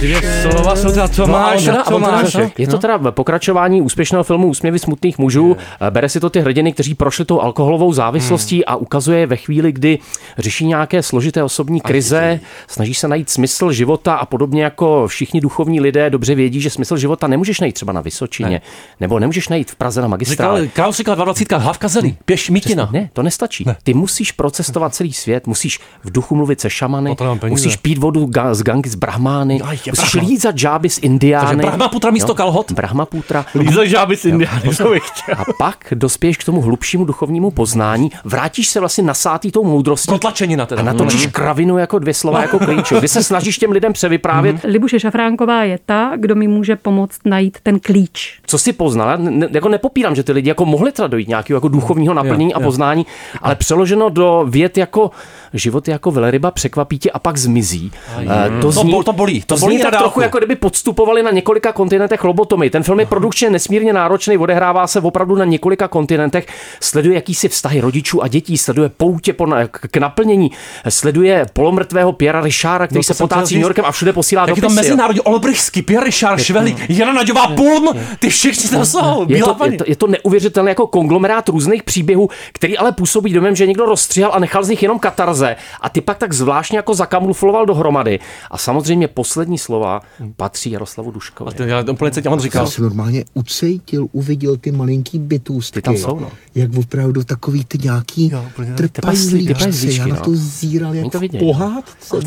[0.00, 2.58] dvě slova jsou teda No, Tomáš teda- a Tomášek.
[2.58, 5.56] Je to teda pokračování úspěšného filmu Úsměvy smutných mužů.
[5.90, 9.72] Bere si to ty hrdiny, kteří prošli tou alkoholovou závislostí a ukazuje je ve chvíli,
[9.72, 9.98] kdy
[10.38, 15.80] řeší nějaké složité osobní krize, snaží se najít smysl života a podobně jako všichni duchovní
[15.80, 18.60] lidé dobře vědí, že smysl života nemůžeš najít třeba na Vysočině, Ne.
[19.00, 20.66] nebo nemůžeš najít v Praze na Říkal, magistrále.
[20.66, 22.88] Král říkal 22, hlavka zelí, pěš mítina.
[22.92, 23.64] Ne, to nestačí.
[23.66, 23.76] Ne.
[23.82, 28.26] Ty musíš procestovat celý svět, musíš v duchu mluvit se šamany, No musíš pít vodu
[28.26, 30.28] ga, z gangy z Brahmány, Aj, musíš Brahma.
[30.28, 31.46] lízat žáby z Indiány.
[31.46, 32.72] Takže Brahmaputra místo Jo, kalhot?
[32.72, 33.44] Brahmaputra.
[33.54, 35.34] Líza žáby z Indiány, to bych chtěl.
[35.38, 40.66] A pak dospěješ k tomu hlubšímu duchovnímu poznání, vrátíš se vlastně nasátý tou moudrostí Protlačenina
[40.66, 40.80] teda.
[40.82, 41.32] a natočíš Mhm.
[41.32, 42.98] kravinu jako dvě slova jako klíče.
[42.98, 47.58] Kdy se snažíš těm lidem převyprávět, Libuše Šafránková je ta, kdo mi může pomoct najít
[47.62, 48.38] ten klíč.
[48.46, 49.08] co si poznal.
[49.08, 52.50] Já ne, jako nepopírám, že ty lidi jako mohli teda dojít nějakého jako duchovního naplnění
[52.50, 52.64] Jo, a jo.
[52.66, 53.06] poznání,
[53.42, 55.10] ale přeloženo do věd jako
[55.54, 57.92] život jako velryba překvapí tě a pak zmizí.
[58.18, 60.02] Eh, To zní, bol- to bolí, to To, bolí na tak dálku.
[60.04, 62.70] trochu jako kdyby podstupovali na několika kontinentech lobotomy.
[62.70, 66.46] Ten film je produkčně nesmírně náročný, odehrává se opravdu na několika kontinentech,
[66.80, 70.50] sleduje jakýsi vztahy rodičů a dětí, sleduje poutě po, na- k naplnění,
[70.88, 73.54] sleduje polomrtvého Piera Richarda, který No, se potácí.
[73.54, 74.66] New Yorkem a všude posílá dopisy.
[74.66, 79.56] tam mezinárodní Olbrychský, Pierre Richard, Šveli, Jana Naďová, Pulm, ty všichni tam jsou, Je to,
[79.64, 83.84] je, to, je to neuvěřitelné jako konglomerát různých příběhů, který ale působí domem, že někdo
[83.86, 88.18] rozstřihal a nechal z nich jenom katarze a ty pak tak zvláštně jako zakamufloval dohromady.
[88.50, 90.00] A samozřejmě poslední slova
[90.36, 91.50] patří Jaroslavu Duškovi.
[91.66, 92.66] Já úplně cítím, on říkal.
[92.66, 95.74] Jsem se normálně ucejtil, uviděl ty malinký bytůstky.
[95.80, 96.30] Ty tam jsou, no.
[96.54, 98.32] Jak opravdu takový ty nějaký
[98.76, 100.22] trpaslí- trpaslíčky, Já na no.
[100.22, 101.44] to zíral jak to v vidějí.
[101.52, 102.20] pohádce.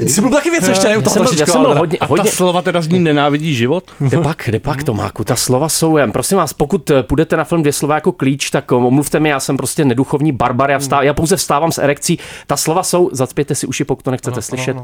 [0.00, 0.50] Ty jsi byl taky
[0.98, 2.98] u toho jsem já jsem byl ale- hodně- A hodně- ta slova teda z ní
[2.98, 3.84] nenávidí život?
[3.98, 6.12] Kde pak, kde pak, Tomáku, ta slova jsou jen.
[6.12, 9.28] Prosím vás, pokud eh, půjdete na film dvě slova jako klíč, tak eh, omluvte mi,
[9.28, 12.18] já jsem prostě neduchovní barbar, já, vstá, já pouze vstávám s erekcí.
[12.46, 14.76] Ta slova jsou, zacpěte si uši, pokud to nechcete slyšet,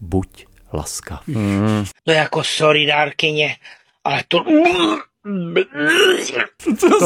[0.00, 0.28] buď
[0.72, 1.22] laskav.
[2.06, 3.56] No jako sorry, dárkyně,
[4.04, 4.44] ale to...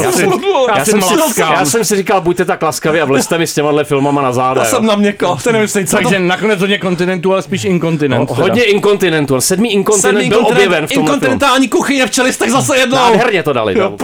[0.02, 0.32] Já jsem,
[0.76, 3.84] já, jsem si, já jsem si říkal, buďte tak laskaví a vlezte mi s těma
[3.84, 4.62] filmama na záda.
[4.62, 8.30] Já jsem na měko, to nemyslím, co Takže nakonec hodně kontinentu, ale spíš inkontinent.
[8.30, 9.40] No, hodně inkontinentu.
[9.40, 12.96] Sedmý inkontinent Sedmý byl kontinent- objeven v tom Inkontinentální kuchyně v čelistech zase jednou.
[12.96, 13.78] Nádherně to dali.
[13.78, 13.96] Jo,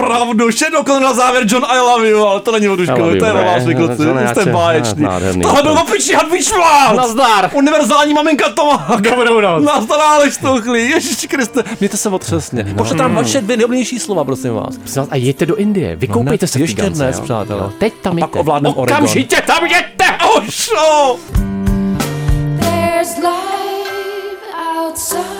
[0.71, 0.83] No.
[0.83, 3.19] konec na závěr John I love you, ale to není o I love Duškovi, you,
[3.19, 5.07] to je na vás, vy kluci, to jste báječný.
[5.41, 6.95] Tohle byl opičí hadvíč vlád!
[6.95, 7.49] Nazdar!
[7.53, 9.01] Univerzální maminka Tomák!
[9.01, 9.63] Dobrou noc.
[9.63, 12.63] Nazdar, Aleš Tuchlí, Ježiši Kriste, mějte se otřesně.
[12.77, 14.77] Pošlete nám vaše dvě nejoblíbenější slova, prosím vás.
[14.77, 17.23] Prosím vás, A jeďte do Indie, vykoupejte se k Ještě gigance, dnes, jo.
[17.23, 17.61] přátelé.
[17.63, 18.39] Jo, Teď tam Pak jděte.
[18.39, 18.97] ovládnem Oregon.
[18.97, 20.05] Okamžitě tam jděte!
[20.35, 21.19] Oh, show!
[22.59, 23.89] There's life
[24.77, 25.38] outside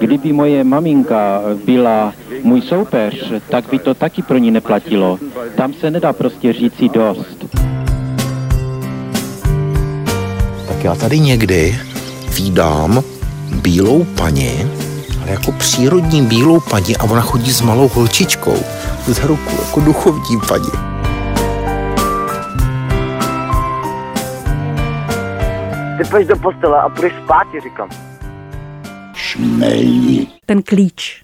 [0.00, 5.18] Kdyby moje maminka byla můj soupeř, tak by to taky pro ní neplatilo.
[5.56, 7.46] Tam se nedá prostě říci dost.
[10.68, 11.78] Tak já tady někdy
[12.36, 13.02] vídám
[13.62, 14.70] bílou paní,
[15.22, 18.56] ale jako přírodní bílou paní a ona chodí s malou holčičkou
[19.06, 20.70] za ruku, jako duchovní paní.
[25.98, 28.07] Ty půjdeš do postele a půjdeš spát, ti říkám.
[30.46, 31.16] Ten klíč.